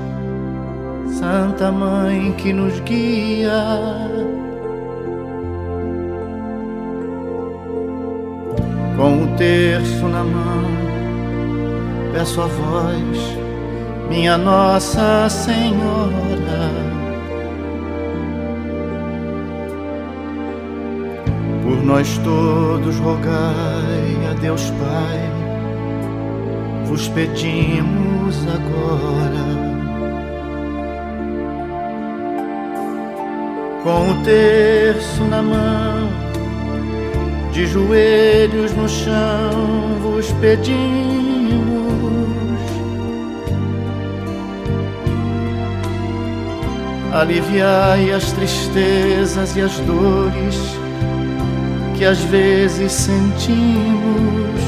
[1.18, 3.64] Santa Mãe que nos guia.
[8.98, 10.66] Com o terço na mão,
[12.14, 13.45] peço a vós,
[14.10, 16.16] minha Nossa Senhora.
[21.64, 25.20] Por nós todos rogai a Deus Pai,
[26.86, 29.66] vos pedimos agora.
[33.84, 36.10] Com o terço na mão,
[37.52, 41.35] de joelhos no chão, vos pedimos.
[47.16, 50.58] Aliviai as tristezas e as dores
[51.98, 54.60] que às vezes sentimos.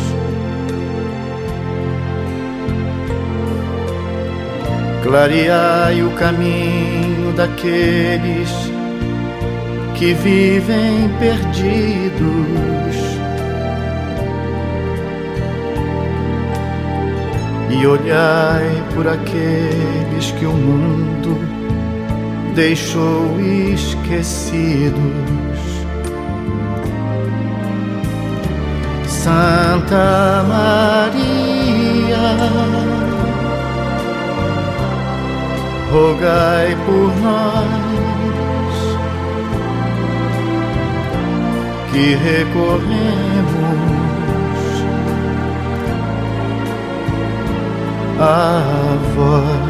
[5.03, 8.49] Clareai o caminho daqueles
[9.95, 12.95] que vivem perdidos.
[17.69, 21.46] E olhai por aqueles que o mundo
[22.57, 23.39] deixou
[23.75, 24.97] esquecidos.
[29.05, 32.17] Santa Maria,
[35.91, 37.67] rogai por nós
[41.91, 42.87] que recorremos
[48.19, 49.66] a vós.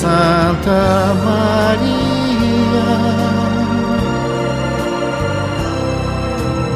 [0.00, 2.88] Santa Maria,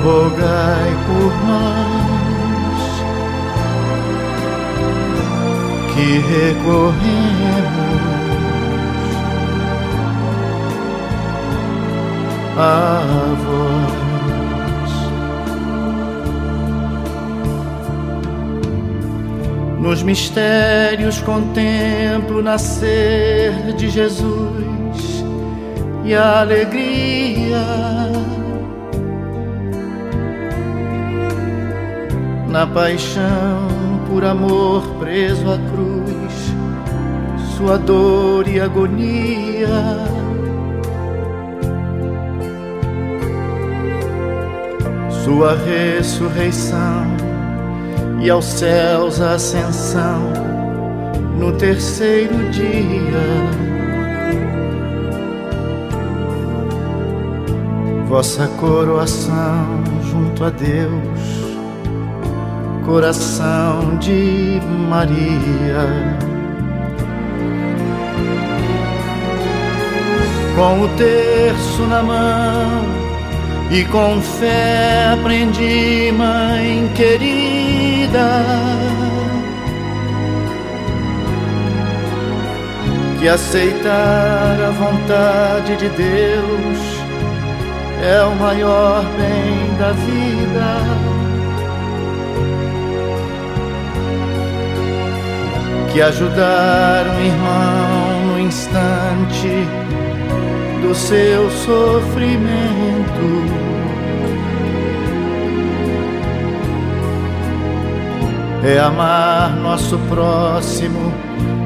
[0.04, 2.82] rogai por nós
[5.94, 6.94] que recorremos
[12.58, 12.68] a
[13.46, 14.03] vós.
[19.94, 25.24] Nos mistérios contemplo nascer de Jesus
[26.04, 27.64] e a alegria
[32.48, 33.68] na paixão
[34.08, 36.52] por amor preso à cruz,
[37.56, 39.68] sua dor e agonia.
[45.22, 47.13] Sua ressurreição
[48.24, 50.32] e aos céus ascensão
[51.38, 52.64] no terceiro dia.
[58.08, 61.44] Vossa coroação junto a Deus
[62.84, 66.16] coração de Maria.
[70.54, 72.84] Com o terço na mão
[73.70, 77.43] e com fé aprendi, mãe querida,
[83.18, 86.78] que aceitar a vontade de Deus
[88.02, 91.14] é o maior bem da vida.
[95.94, 99.48] que ajudar um irmão no instante
[100.82, 103.53] do seu sofrimento.
[108.66, 111.12] É amar nosso próximo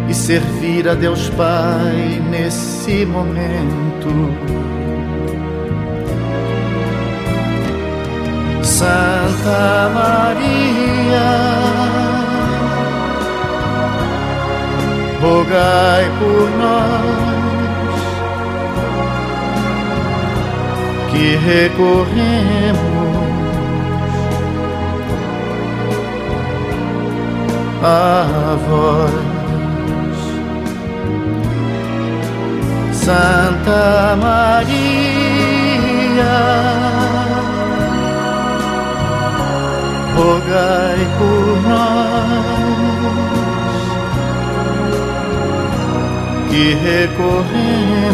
[0.09, 4.35] e servir a Deus Pai nesse momento.
[8.65, 11.29] Santa Maria
[15.21, 17.29] rogai por nós
[21.13, 22.98] que recorremos
[27.83, 29.13] a vós,
[32.93, 35.49] Santa Maria.
[40.17, 42.49] Rogai por nós
[46.51, 48.09] que recorremos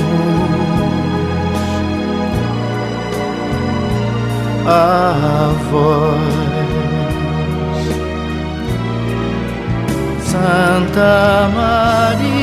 [4.66, 6.43] a vós,
[10.34, 12.34] Santa Maria,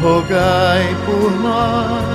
[0.00, 2.06] rogai por nós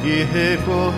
[0.00, 0.97] que recorremos.